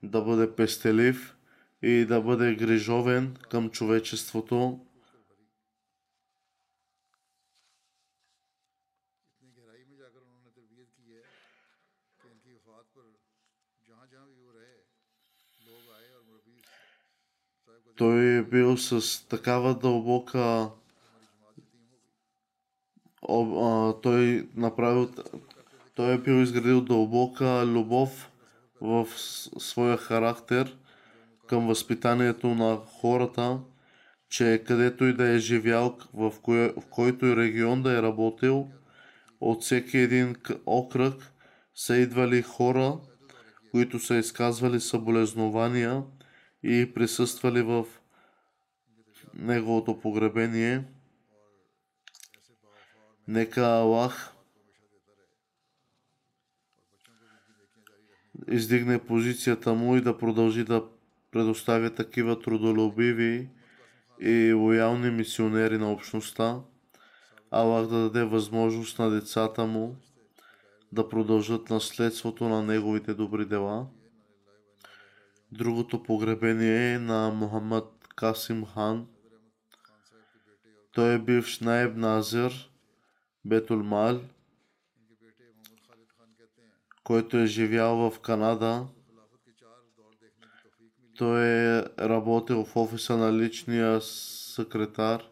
да 0.03 0.21
бъде 0.21 0.55
пестелив 0.55 1.35
и 1.81 2.05
да 2.05 2.21
бъде 2.21 2.55
грижовен 2.55 3.37
към 3.49 3.69
човечеството. 3.69 4.85
Той 17.95 18.37
е 18.37 18.43
бил 18.43 18.77
с 18.77 19.27
такава 19.27 19.79
дълбока 19.79 20.71
той 24.01 24.49
направил, 24.55 25.11
той 25.95 26.13
е 26.13 26.17
бил 26.17 26.33
изградил 26.33 26.81
дълбока 26.81 27.65
любов 27.65 28.30
в 28.81 29.07
своя 29.59 29.97
характер 29.97 30.77
към 31.47 31.67
възпитанието 31.67 32.47
на 32.47 32.77
хората, 32.77 33.59
че 34.29 34.63
където 34.67 35.05
и 35.05 35.13
да 35.13 35.29
е 35.29 35.39
живял, 35.39 35.97
в, 36.13 36.33
кое, 36.41 36.73
в 36.77 36.83
който 36.89 37.25
и 37.25 37.35
регион 37.35 37.83
да 37.83 37.97
е 37.97 38.01
работил, 38.01 38.67
от 39.41 39.63
всеки 39.63 39.97
един 39.97 40.35
окръг 40.65 41.33
са 41.75 41.97
идвали 41.97 42.41
хора, 42.41 42.99
които 43.71 43.99
са 43.99 44.15
изказвали 44.15 44.79
съболезнования 44.79 46.03
и 46.63 46.93
присъствали 46.93 47.61
в 47.61 47.85
неговото 49.33 49.99
погребение. 49.99 50.83
Нека 53.27 53.61
Аллах 53.61 54.33
издигне 58.51 58.99
позицията 58.99 59.73
му 59.73 59.95
и 59.95 60.01
да 60.01 60.17
продължи 60.17 60.63
да 60.63 60.83
предоставя 61.31 61.89
такива 61.89 62.39
трудолюбиви 62.39 63.49
и 64.19 64.53
лоялни 64.53 65.09
мисионери 65.09 65.77
на 65.77 65.91
общността. 65.91 66.59
Аллах 67.51 67.87
да 67.87 67.97
даде 67.99 68.23
възможност 68.23 68.99
на 68.99 69.09
децата 69.09 69.65
му 69.65 69.95
да 70.91 71.09
продължат 71.09 71.69
наследството 71.69 72.49
на 72.49 72.63
неговите 72.63 73.13
добри 73.13 73.45
дела. 73.45 73.87
Другото 75.51 76.03
погребение 76.03 76.93
е 76.93 76.99
на 76.99 77.29
Мухаммад 77.29 78.07
Касим 78.15 78.65
Хан. 78.65 79.07
Той 80.91 81.13
е 81.13 81.19
бивш 81.19 81.59
наеб 81.59 81.97
Назир 81.97 82.69
Бетулмал, 83.45 84.21
който 87.11 87.37
е 87.37 87.45
живял 87.45 87.95
в 87.95 88.19
Канада. 88.19 88.87
Той 91.17 91.43
е 91.43 91.83
работил 91.99 92.65
в 92.65 92.75
офиса 92.75 93.17
на 93.17 93.33
личния 93.33 94.01
секретар 94.01 95.23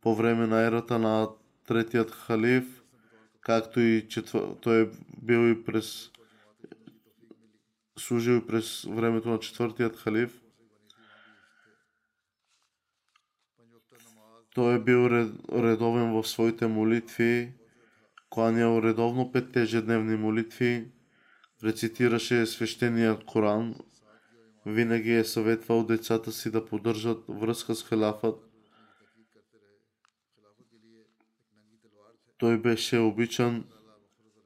по 0.00 0.14
време 0.14 0.46
на 0.46 0.60
ерата 0.60 0.98
на 0.98 1.28
третият 1.66 2.10
халиф, 2.10 2.82
както 3.40 3.80
и 3.80 4.08
четвър... 4.08 4.54
той 4.60 4.82
е 4.82 4.90
бил 5.22 5.50
и 5.50 5.64
през 5.64 6.10
служил 7.98 8.32
и 8.32 8.46
през 8.46 8.84
времето 8.84 9.28
на 9.28 9.38
четвъртият 9.38 9.96
халиф. 9.96 10.42
Той 14.54 14.74
е 14.74 14.80
бил 14.80 15.08
редовен 15.52 16.12
в 16.12 16.28
своите 16.28 16.66
молитви, 16.66 17.57
кланял 18.30 18.82
редовно 18.82 19.32
петте 19.32 19.62
ежедневни 19.62 20.16
молитви, 20.16 20.90
рецитираше 21.64 22.46
свещения 22.46 23.18
Коран, 23.26 23.74
винаги 24.66 25.12
е 25.12 25.24
съветвал 25.24 25.84
децата 25.84 26.32
си 26.32 26.50
да 26.50 26.64
поддържат 26.64 27.24
връзка 27.28 27.74
с 27.74 27.82
халафът. 27.82 28.44
Той 32.38 32.60
беше 32.60 32.98
обичан 32.98 33.64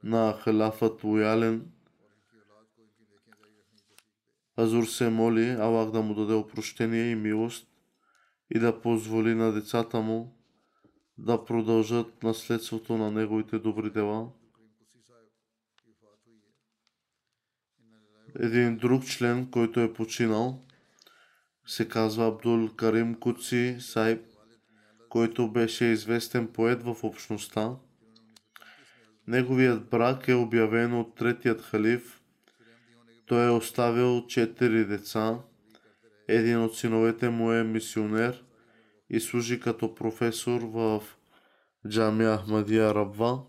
на 0.03 0.33
халафът 0.33 1.03
лоялен. 1.03 1.71
Азур 4.57 4.85
се 4.85 5.09
моли 5.09 5.49
Аллах 5.49 5.91
да 5.91 6.01
му 6.01 6.13
даде 6.13 6.33
опрощение 6.33 7.11
и 7.11 7.15
милост 7.15 7.67
и 8.55 8.59
да 8.59 8.81
позволи 8.81 9.35
на 9.35 9.51
децата 9.51 9.99
му 9.99 10.42
да 11.17 11.45
продължат 11.45 12.23
наследството 12.23 12.97
на 12.97 13.11
неговите 13.11 13.59
добри 13.59 13.89
дела. 13.89 14.29
Един 18.39 18.77
друг 18.77 19.05
член, 19.05 19.51
който 19.51 19.79
е 19.79 19.93
починал, 19.93 20.65
се 21.65 21.87
казва 21.87 22.27
Абдул 22.27 22.69
Карим 22.75 23.15
Куци 23.15 23.77
Сайб, 23.79 24.21
който 25.09 25.51
беше 25.51 25.85
известен 25.85 26.47
поет 26.47 26.83
в 26.83 26.95
общността. 27.03 27.75
Неговият 29.27 29.89
брак 29.89 30.27
е 30.27 30.33
обявен 30.33 30.93
от 30.93 31.15
третият 31.15 31.61
халиф. 31.61 32.21
Той 33.25 33.45
е 33.45 33.49
оставил 33.49 34.27
четири 34.27 34.85
деца. 34.85 35.39
Един 36.27 36.63
от 36.63 36.77
синовете 36.77 37.29
му 37.29 37.51
е 37.51 37.63
мисионер 37.63 38.43
и 39.09 39.19
служи 39.19 39.59
като 39.59 39.95
професор 39.95 40.61
в 40.61 41.03
Джамия 41.87 42.33
Ахмадия 42.33 42.95
Рабва. 42.95 43.43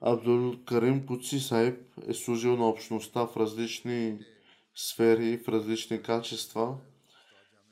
Абдул 0.00 0.64
Карим 0.64 1.06
Куци 1.06 1.40
Сайб 1.40 1.78
е 2.06 2.14
служил 2.14 2.56
на 2.56 2.68
общността 2.68 3.26
в 3.26 3.36
различни 3.36 4.18
сфери, 4.76 5.38
в 5.38 5.48
различни 5.48 6.02
качества. 6.02 6.78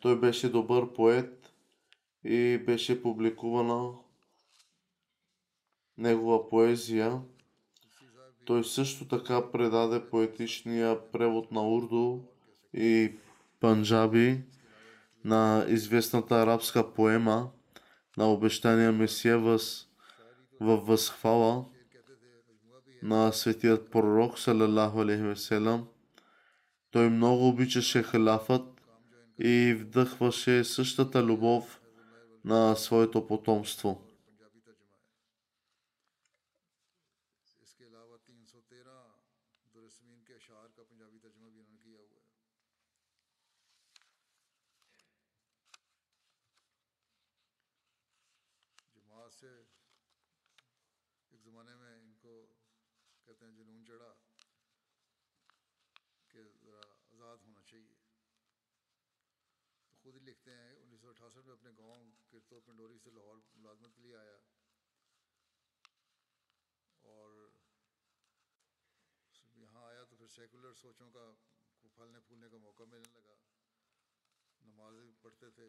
Той 0.01 0.21
беше 0.21 0.51
добър 0.51 0.93
поет 0.93 1.53
и 2.25 2.59
беше 2.67 3.03
публикувана 3.03 3.93
негова 5.99 6.49
поезия. 6.49 7.21
Той 8.45 8.65
също 8.65 9.09
така 9.09 9.51
предаде 9.51 10.11
поетичния 10.11 11.11
превод 11.13 11.53
на 11.53 11.69
урду 11.69 12.21
и 12.75 13.13
панджаби 13.61 14.43
на 15.25 15.67
известната 15.69 16.35
арабска 16.35 16.95
поема 16.95 17.51
на 18.17 18.33
обещания 18.33 18.93
Месия 18.93 19.39
въз, 19.39 19.89
във 20.61 20.87
възхвала 20.87 21.65
на 23.03 23.33
светият 23.33 23.91
пророк, 23.91 24.39
салалаху 24.39 25.01
алейхи 25.01 25.23
веселам. 25.23 25.89
Той 26.95 27.11
много 27.11 27.49
обичаше 27.49 28.03
халафът 28.03 28.83
и 29.39 29.77
вдъхваше 29.81 30.65
същата 30.65 31.25
любов 31.25 31.81
на 32.45 32.75
своето 32.77 33.27
потомство. 33.27 34.01
میں 61.43 61.53
اپنے 61.53 61.71
گاؤں 61.79 62.13
کرتو 62.31 62.61
پنڈوری 62.61 62.99
سے 62.99 63.11
لاہور 63.11 63.37
ملازمت 63.55 63.97
کے 63.97 64.03
لیے 64.03 64.17
آیا 64.17 64.37
اور 67.01 67.49
یہاں 69.55 69.85
آیا 69.87 70.05
تو 70.05 70.17
پھر 70.17 70.27
سیکولر 70.27 70.73
سوچوں 70.73 71.11
کا 71.11 71.33
پھلنے 71.95 72.21
پھولنے 72.21 72.49
کا 72.51 72.57
موقع 72.57 72.83
ملنے 72.83 73.09
لگا۔ 73.13 73.35
نمازیں 74.65 75.13
پڑھتے 75.23 75.51
تھے، 75.51 75.69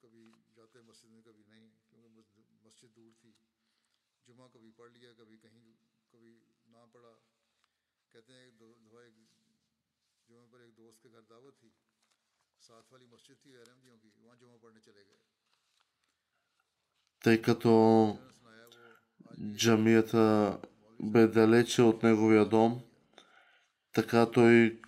کبھی 0.00 0.32
جاتے 0.54 0.80
مسجد 0.80 1.08
میں، 1.08 1.22
کبھی 1.22 1.44
نہیں، 1.46 1.70
کیونکہ 1.88 2.08
مسجد 2.62 2.96
دور 2.96 3.12
تھی۔ 3.20 3.32
جمعہ 4.26 4.48
کبھی 4.48 4.70
پڑھ 4.70 4.92
لیا، 4.92 5.12
کبھی 5.18 5.38
کہیں، 5.38 5.72
کبھی 6.10 6.40
نہ 6.66 6.76
پڑھا۔ 6.92 7.14
کہتے 8.10 8.32
ہیں 8.32 8.40
ایک 8.40 8.60
دو 8.60 8.98
ایک 8.98 9.14
جمعہ 10.28 10.46
پر 10.50 10.60
ایک 10.60 10.76
دوست 10.76 11.02
کے 11.02 11.10
گھر 11.10 11.22
دعوت 11.22 11.60
تھی۔ 11.60 11.70
тъй 17.26 17.42
като 17.42 18.18
джамията 19.56 20.58
бе 21.02 21.26
далече 21.26 21.82
от 21.82 22.02
неговия 22.02 22.48
дом, 22.48 22.80
така 23.92 24.30
той, 24.30 24.80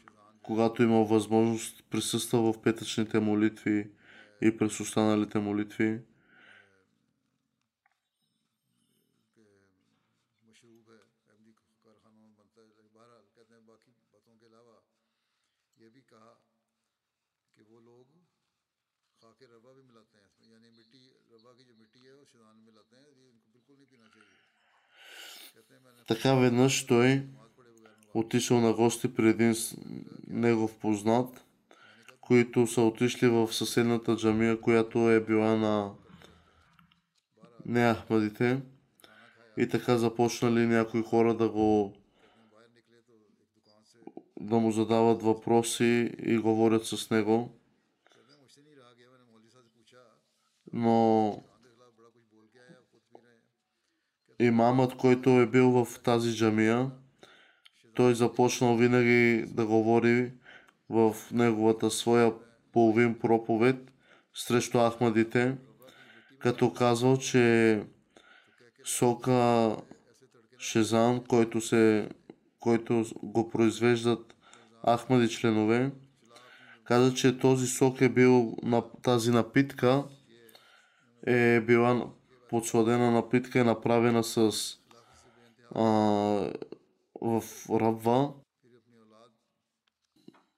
когато 0.42 0.82
имал 0.82 1.04
възможност, 1.04 1.84
присъства 1.90 2.52
в 2.52 2.62
петъчните 2.62 3.20
молитви 3.20 3.90
и 4.42 4.56
през 4.56 4.80
останалите 4.80 5.38
молитви. 5.38 6.00
Така 26.08 26.34
веднъж 26.34 26.86
той 26.86 27.26
отишъл 28.14 28.60
на 28.60 28.72
гости 28.72 29.14
при 29.14 29.28
един 29.28 29.54
негов 30.28 30.78
познат, 30.78 31.44
които 32.20 32.66
са 32.66 32.82
отишли 32.82 33.28
в 33.28 33.52
съседната 33.52 34.16
джамия, 34.16 34.60
която 34.60 35.10
е 35.10 35.20
била 35.20 35.56
на 35.56 35.92
неахмадите. 37.66 38.60
И 39.56 39.68
така 39.68 39.98
започнали 39.98 40.66
някои 40.66 41.02
хора 41.02 41.36
да 41.36 41.48
го 41.48 41.94
да 44.40 44.56
му 44.58 44.72
задават 44.72 45.22
въпроси 45.22 46.14
и 46.18 46.38
говорят 46.38 46.86
с 46.86 47.10
него. 47.10 47.54
Но 50.72 51.42
имамът, 54.38 54.96
който 54.96 55.30
е 55.30 55.46
бил 55.46 55.70
в 55.70 56.00
тази 56.00 56.36
джамия, 56.36 56.90
той 57.94 58.14
започнал 58.14 58.76
винаги 58.76 59.44
да 59.48 59.66
говори 59.66 60.32
в 60.90 61.16
неговата 61.32 61.90
своя 61.90 62.32
половин 62.72 63.18
проповед 63.18 63.76
срещу 64.34 64.78
ахмадите, 64.78 65.56
като 66.38 66.72
казал, 66.72 67.16
че 67.16 67.82
сока 68.84 69.76
Шезан, 70.58 71.24
който, 71.24 71.60
се, 71.60 72.08
който 72.60 73.04
го 73.22 73.50
произвеждат 73.50 74.34
ахмади 74.86 75.28
членове, 75.28 75.90
каза, 76.84 77.14
че 77.14 77.38
този 77.38 77.66
сок 77.66 78.00
е 78.00 78.08
бил 78.08 78.56
на 78.62 78.82
тази 79.02 79.30
напитка 79.30 80.04
е 81.26 81.60
била 81.60 82.10
подсладена 82.48 83.10
напитка 83.10 83.60
е 83.60 83.64
направена 83.64 84.24
с 84.24 84.52
а, 85.74 85.82
в 87.20 87.42
рабва, 87.70 88.32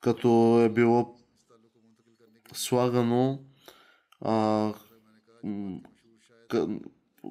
като 0.01 0.61
е 0.65 0.69
било 0.69 1.17
слагано 2.53 3.41
а, 4.21 4.73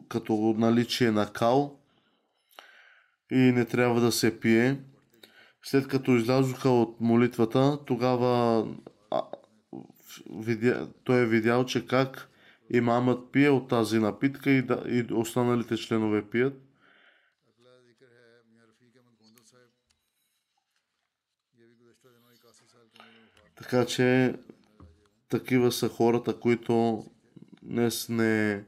като 0.09 0.55
наличие 0.57 1.11
на 1.11 1.33
кал 1.33 1.79
и 3.31 3.37
не 3.37 3.65
трябва 3.65 4.01
да 4.01 4.11
се 4.11 4.39
пие. 4.39 4.79
След 5.63 5.87
като 5.87 6.11
излязоха 6.11 6.69
от 6.69 7.01
молитвата, 7.01 7.79
тогава 7.85 8.67
а, 9.11 9.21
видя, 10.31 10.89
той 11.03 11.21
е 11.21 11.25
видял, 11.25 11.65
че 11.65 11.87
как 11.87 12.29
имамът 12.69 13.31
пие 13.31 13.49
от 13.49 13.67
тази 13.69 13.99
напитка 13.99 14.51
и, 14.51 14.61
да, 14.61 14.83
и 14.87 15.13
останалите 15.13 15.77
членове 15.77 16.29
пият. 16.29 16.61
Така 23.55 23.85
че 23.85 24.35
такива 25.29 25.71
са 25.71 25.89
хората, 25.89 26.39
които 26.39 27.05
днес 27.63 28.09
не 28.09 28.65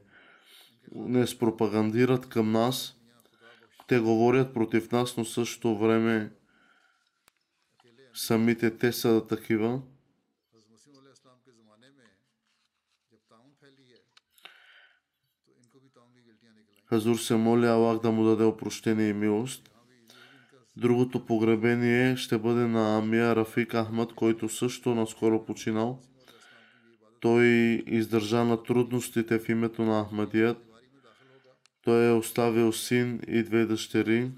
днес 0.94 1.38
пропагандират 1.38 2.28
към 2.28 2.52
нас. 2.52 2.96
Те 3.86 3.98
говорят 3.98 4.54
против 4.54 4.92
нас, 4.92 5.16
но 5.16 5.24
същото 5.24 5.78
време 5.78 6.32
самите 8.14 8.78
те 8.78 8.92
са 8.92 9.26
такива. 9.26 9.82
Хазур 16.92 17.16
се 17.16 17.36
моли 17.36 17.66
Аллах 17.66 17.98
да 17.98 18.10
му 18.10 18.24
даде 18.24 18.44
опрощение 18.44 19.08
и 19.08 19.12
милост. 19.12 19.70
Другото 20.76 21.26
погребение 21.26 22.16
ще 22.16 22.38
бъде 22.38 22.66
на 22.66 22.98
Амия 22.98 23.36
Рафик 23.36 23.72
Ахмад, 23.72 24.12
който 24.12 24.48
също 24.48 24.94
наскоро 24.94 25.44
починал. 25.44 26.00
Той 27.20 27.46
издържа 27.86 28.44
на 28.44 28.62
трудностите 28.62 29.38
в 29.38 29.48
името 29.48 29.82
на 29.82 30.04
Ахмадият. 30.04 30.58
Той 31.84 32.08
е 32.08 32.12
оставил 32.12 32.72
син 32.72 33.20
и 33.28 33.42
две 33.42 33.66
дъщери. 33.66 34.30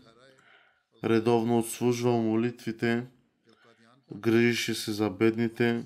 Редовно 1.05 1.59
отслужвал 1.59 2.22
молитвите. 2.22 3.07
Грижише 4.16 4.74
се 4.74 4.92
за 4.92 5.11
бедните. 5.11 5.84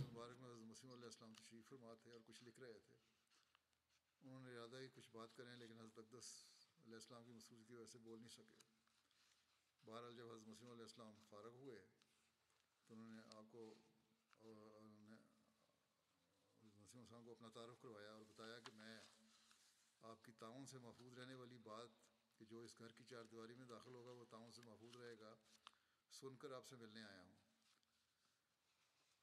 سن 26.20 26.36
کر 26.36 26.52
آپ 26.52 26.66
سے 26.68 26.76
ملنے 26.76 27.02
آیا 27.02 27.22
ہوں۔ 27.22 27.34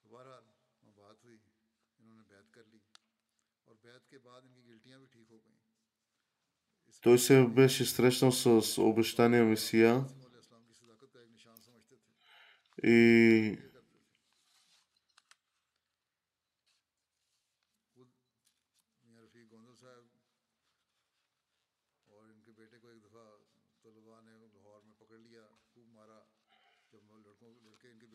دوبارہ 0.03 0.27
وہاں 0.27 0.91
بات 0.95 1.25
ہوئی 1.25 1.37
انہوں 1.99 2.15
نے 2.15 2.23
بیعت 2.27 2.53
کر 2.53 2.63
لی 2.63 2.79
اور 3.63 3.75
بیعت 3.81 4.09
کے 4.09 4.17
بعد 4.17 4.41
ان 4.41 4.53
کی 4.53 4.65
گلٹیاں 4.65 4.99
بھی 4.99 5.07
ٹھیک 5.11 5.31
ہو 5.31 5.39
گئیں۔ 5.45 5.57
تو 7.03 7.13
اسے 7.13 7.45
بieś 7.55 7.81
stresną 7.81 8.29
z 8.29 8.79
obesztaniem 8.79 9.45
Mesja 9.51 9.93
i 12.83 13.74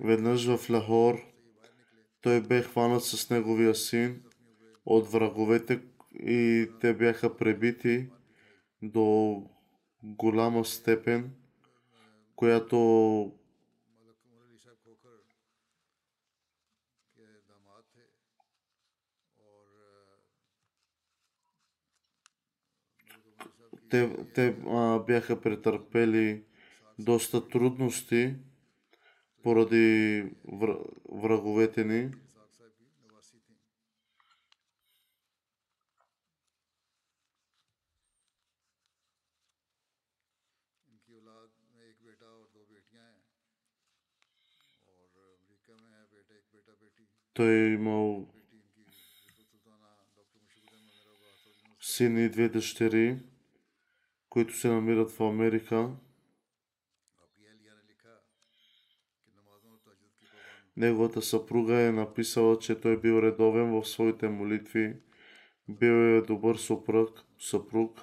Веднъж 0.01 0.46
в 0.46 0.70
Лахор 0.70 1.20
той 2.20 2.40
бе 2.40 2.62
хванат 2.62 3.05
с 3.05 3.30
неговия 3.30 3.74
син 3.74 4.22
от 4.86 5.11
враговете 5.11 5.82
и 6.14 6.68
те 6.80 6.94
бяха 6.94 7.36
пребити 7.36 8.09
до 8.82 9.36
голяма 10.03 10.64
степен, 10.64 11.34
която 12.36 12.76
те, 23.90 24.26
те 24.34 24.57
а, 24.66 24.98
бяха 24.98 25.40
претърпели 25.40 26.44
доста 26.98 27.48
трудности 27.48 28.36
поради 29.43 30.24
враговете 31.12 31.84
ни. 31.84 32.11
Той 47.34 47.53
е 47.53 47.72
имал 47.72 48.28
сини 51.80 52.24
и 52.24 52.30
две 52.30 52.49
дъщери, 52.49 53.18
които 54.28 54.57
се 54.57 54.68
намират 54.68 55.11
в 55.11 55.20
Америка. 55.20 55.91
Неговата 60.76 61.22
съпруга 61.22 61.80
е 61.80 61.92
написала, 61.92 62.58
че 62.58 62.80
той 62.80 63.00
бил 63.00 63.22
редовен 63.22 63.72
в 63.72 63.84
своите 63.88 64.28
молитви, 64.28 64.96
бил 65.68 65.92
е 65.92 66.22
добър 66.22 66.56
съпруг, 66.56 67.24
съпруг 67.38 68.00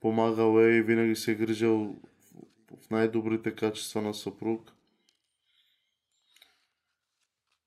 помагал 0.00 0.60
е 0.60 0.76
и 0.76 0.82
винаги 0.82 1.16
се 1.16 1.32
е 1.32 1.34
грижил 1.34 1.76
в- 1.78 2.76
в 2.86 2.90
най-добрите 2.90 3.54
качества 3.54 4.02
на 4.02 4.14
съпруг. 4.14 4.72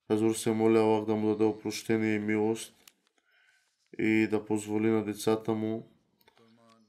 Хазур 0.06 0.34
се 0.34 0.52
моля 0.52 0.78
Аллах 0.78 1.04
да 1.04 1.14
му 1.14 1.28
даде 1.28 1.44
опрощение 1.44 2.14
и 2.14 2.18
милост 2.18 2.74
и 3.98 4.28
да 4.30 4.44
позволи 4.44 4.90
на 4.90 5.04
децата 5.04 5.54
му 5.54 5.90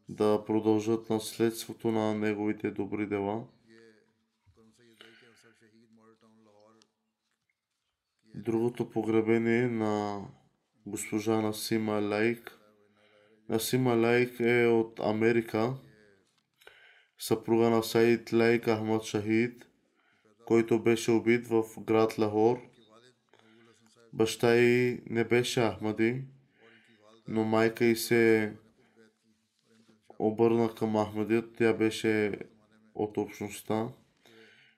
да 0.09 0.45
продължат 0.45 1.09
наследството 1.09 1.91
на 1.91 2.15
неговите 2.15 2.71
добри 2.71 3.07
дела. 3.07 3.47
Другото 8.37 8.89
погребение 8.89 9.67
на 9.67 10.21
госпожа 10.85 11.41
Насима 11.41 12.01
Лайк. 12.01 12.57
Насима 13.49 13.93
Лайк 13.93 14.39
е 14.39 14.67
от 14.67 14.99
Америка. 14.99 15.73
Съпруга 17.19 17.69
на 17.69 17.83
Саид 17.83 18.33
Лайк 18.33 18.65
Ахмад 18.65 19.03
Шахид, 19.03 19.67
който 20.45 20.83
беше 20.83 21.11
убит 21.11 21.47
в 21.47 21.63
град 21.79 22.17
Лахор. 22.17 22.61
Баща 24.13 24.55
й 24.55 25.01
не 25.09 25.23
беше 25.23 25.61
Ахмади, 25.61 26.23
но 27.27 27.43
майка 27.43 27.85
й 27.85 27.95
се 27.95 28.53
обърна 30.19 30.75
към 30.75 31.05
Ахмадият. 31.05 31.55
Тя 31.57 31.73
беше 31.73 32.39
от 32.95 33.17
общността. 33.17 33.89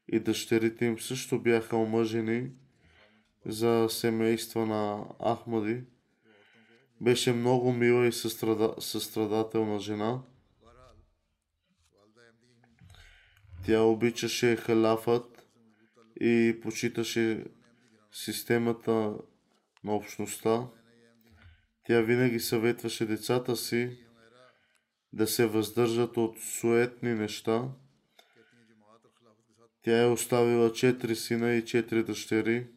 И 0.08 0.20
дъщерите 0.20 0.86
им 0.86 1.00
също 1.00 1.40
бяха 1.40 1.78
омъжени 1.78 2.52
за 3.48 3.88
семейства 3.90 4.66
на 4.66 5.06
Ахмади. 5.34 5.84
Беше 7.02 7.34
много 7.34 7.74
мила 7.74 8.08
и 8.08 8.12
състрада, 8.12 8.76
състрадателна 8.80 9.80
жена. 9.80 10.22
Тя 13.66 13.82
обичаше 13.82 14.56
халафът 14.56 15.48
и 16.22 16.60
почиташе 16.62 17.46
системата 18.12 19.14
на 19.84 19.96
общността. 19.96 20.68
Тя 21.84 22.02
винаги 22.02 22.40
съветваше 22.40 23.06
децата 23.06 23.56
си 23.56 23.98
да 25.14 25.28
се 25.28 25.46
въздържат 25.46 26.18
от 26.18 26.40
суетни 26.40 27.14
неща. 27.14 27.70
Тя 29.82 30.02
е 30.02 30.06
оставила 30.06 30.74
четири 30.74 31.16
сина 31.16 31.54
и 31.54 31.66
четири 31.66 32.04
дъщери. 32.04 32.68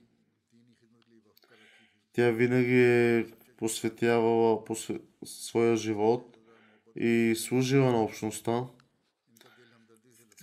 Тя 2.12 2.30
винаги 2.30 2.82
е 2.82 3.26
посветявала 3.56 4.64
посве... 4.64 5.00
своя 5.24 5.76
живот 5.76 6.38
и 6.96 7.34
служила 7.36 7.92
на 7.92 8.02
общността. 8.02 8.64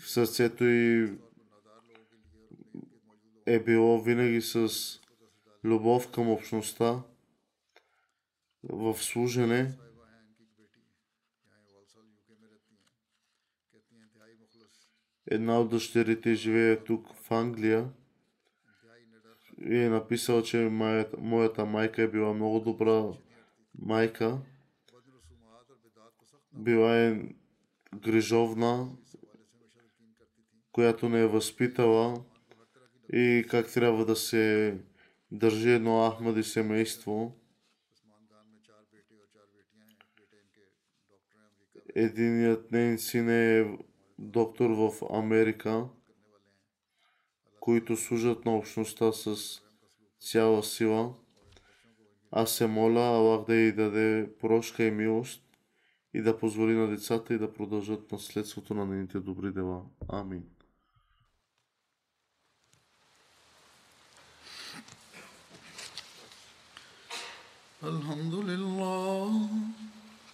Сърцето 0.06 0.64
и 0.64 1.18
е 3.46 3.60
било 3.60 4.02
винаги 4.02 4.42
с 4.42 4.70
любов 5.64 6.12
към 6.12 6.30
общността, 6.30 7.04
в 8.64 8.98
служене. 8.98 9.74
Една 15.28 15.60
от 15.60 15.70
дъщерите 15.70 16.36
живее 16.36 16.84
тук 16.84 17.14
в 17.14 17.32
Англия 17.32 17.90
и 19.62 19.78
е 19.78 19.90
написал, 19.90 20.42
че 20.42 20.58
моя, 20.58 21.08
моята 21.18 21.66
майка 21.66 22.02
е 22.02 22.08
била 22.08 22.34
много 22.34 22.60
добра 22.60 23.04
майка. 23.80 24.38
Била 26.54 26.98
е 26.98 27.22
грижовна, 27.96 28.90
която 30.72 31.10
не 31.10 31.22
е 31.22 31.28
възпитала 31.28 32.24
и 33.14 33.46
как 33.50 33.74
трябва 33.74 34.06
да 34.06 34.16
се 34.16 34.78
държи 35.32 35.72
едно 35.72 36.12
Ахмади 36.12 36.44
семейство. 36.44 37.36
Единият 41.96 42.72
нейн 42.72 42.98
син 42.98 43.30
е 43.30 43.78
доктор 44.20 44.70
в 44.70 44.92
Америка 45.14 45.88
които 47.67 47.97
служат 47.97 48.45
на 48.45 48.57
общността 48.57 49.13
с 49.13 49.37
цяла 50.21 50.63
сила. 50.63 51.15
Аз 52.31 52.53
се 52.53 52.67
моля 52.67 53.01
Аллах 53.01 53.47
да 53.47 53.55
й 53.55 53.73
даде 53.73 54.31
прошка 54.41 54.85
и 54.85 54.91
милост 54.91 55.43
и 56.15 56.23
да 56.23 56.39
позволи 56.39 56.73
на 56.73 56.89
децата 56.89 57.35
и 57.35 57.39
да 57.39 57.53
продължат 57.53 58.13
наследството 58.13 58.75
на 58.75 58.87
нейните 58.87 59.21
добри 59.21 59.53
дела. 59.53 59.83
Амин. 60.09 60.43
الحمد 67.83 68.35
لله 68.35 69.49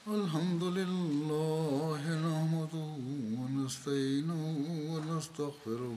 الحمد 0.09 0.65
لله 0.79 2.03
نحمده 2.27 2.91
ونستعينه 3.39 4.43
ونستغفره 4.91 5.97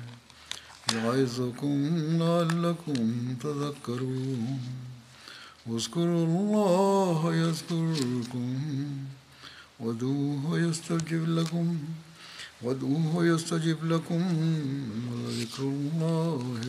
يعظكم 0.95 1.77
لعلكم 2.19 3.35
تذكرون. 3.43 4.59
واذكروا 5.67 6.25
الله 6.25 7.35
يذكركم 7.35 8.57
وادعوه 9.79 10.59
يستجب 10.59 11.29
لكم 11.29 11.77
وادعوه 12.61 13.25
يستجب 13.25 13.85
لكم 13.85 14.21
ولذكر 15.11 15.63
الله 15.63 16.59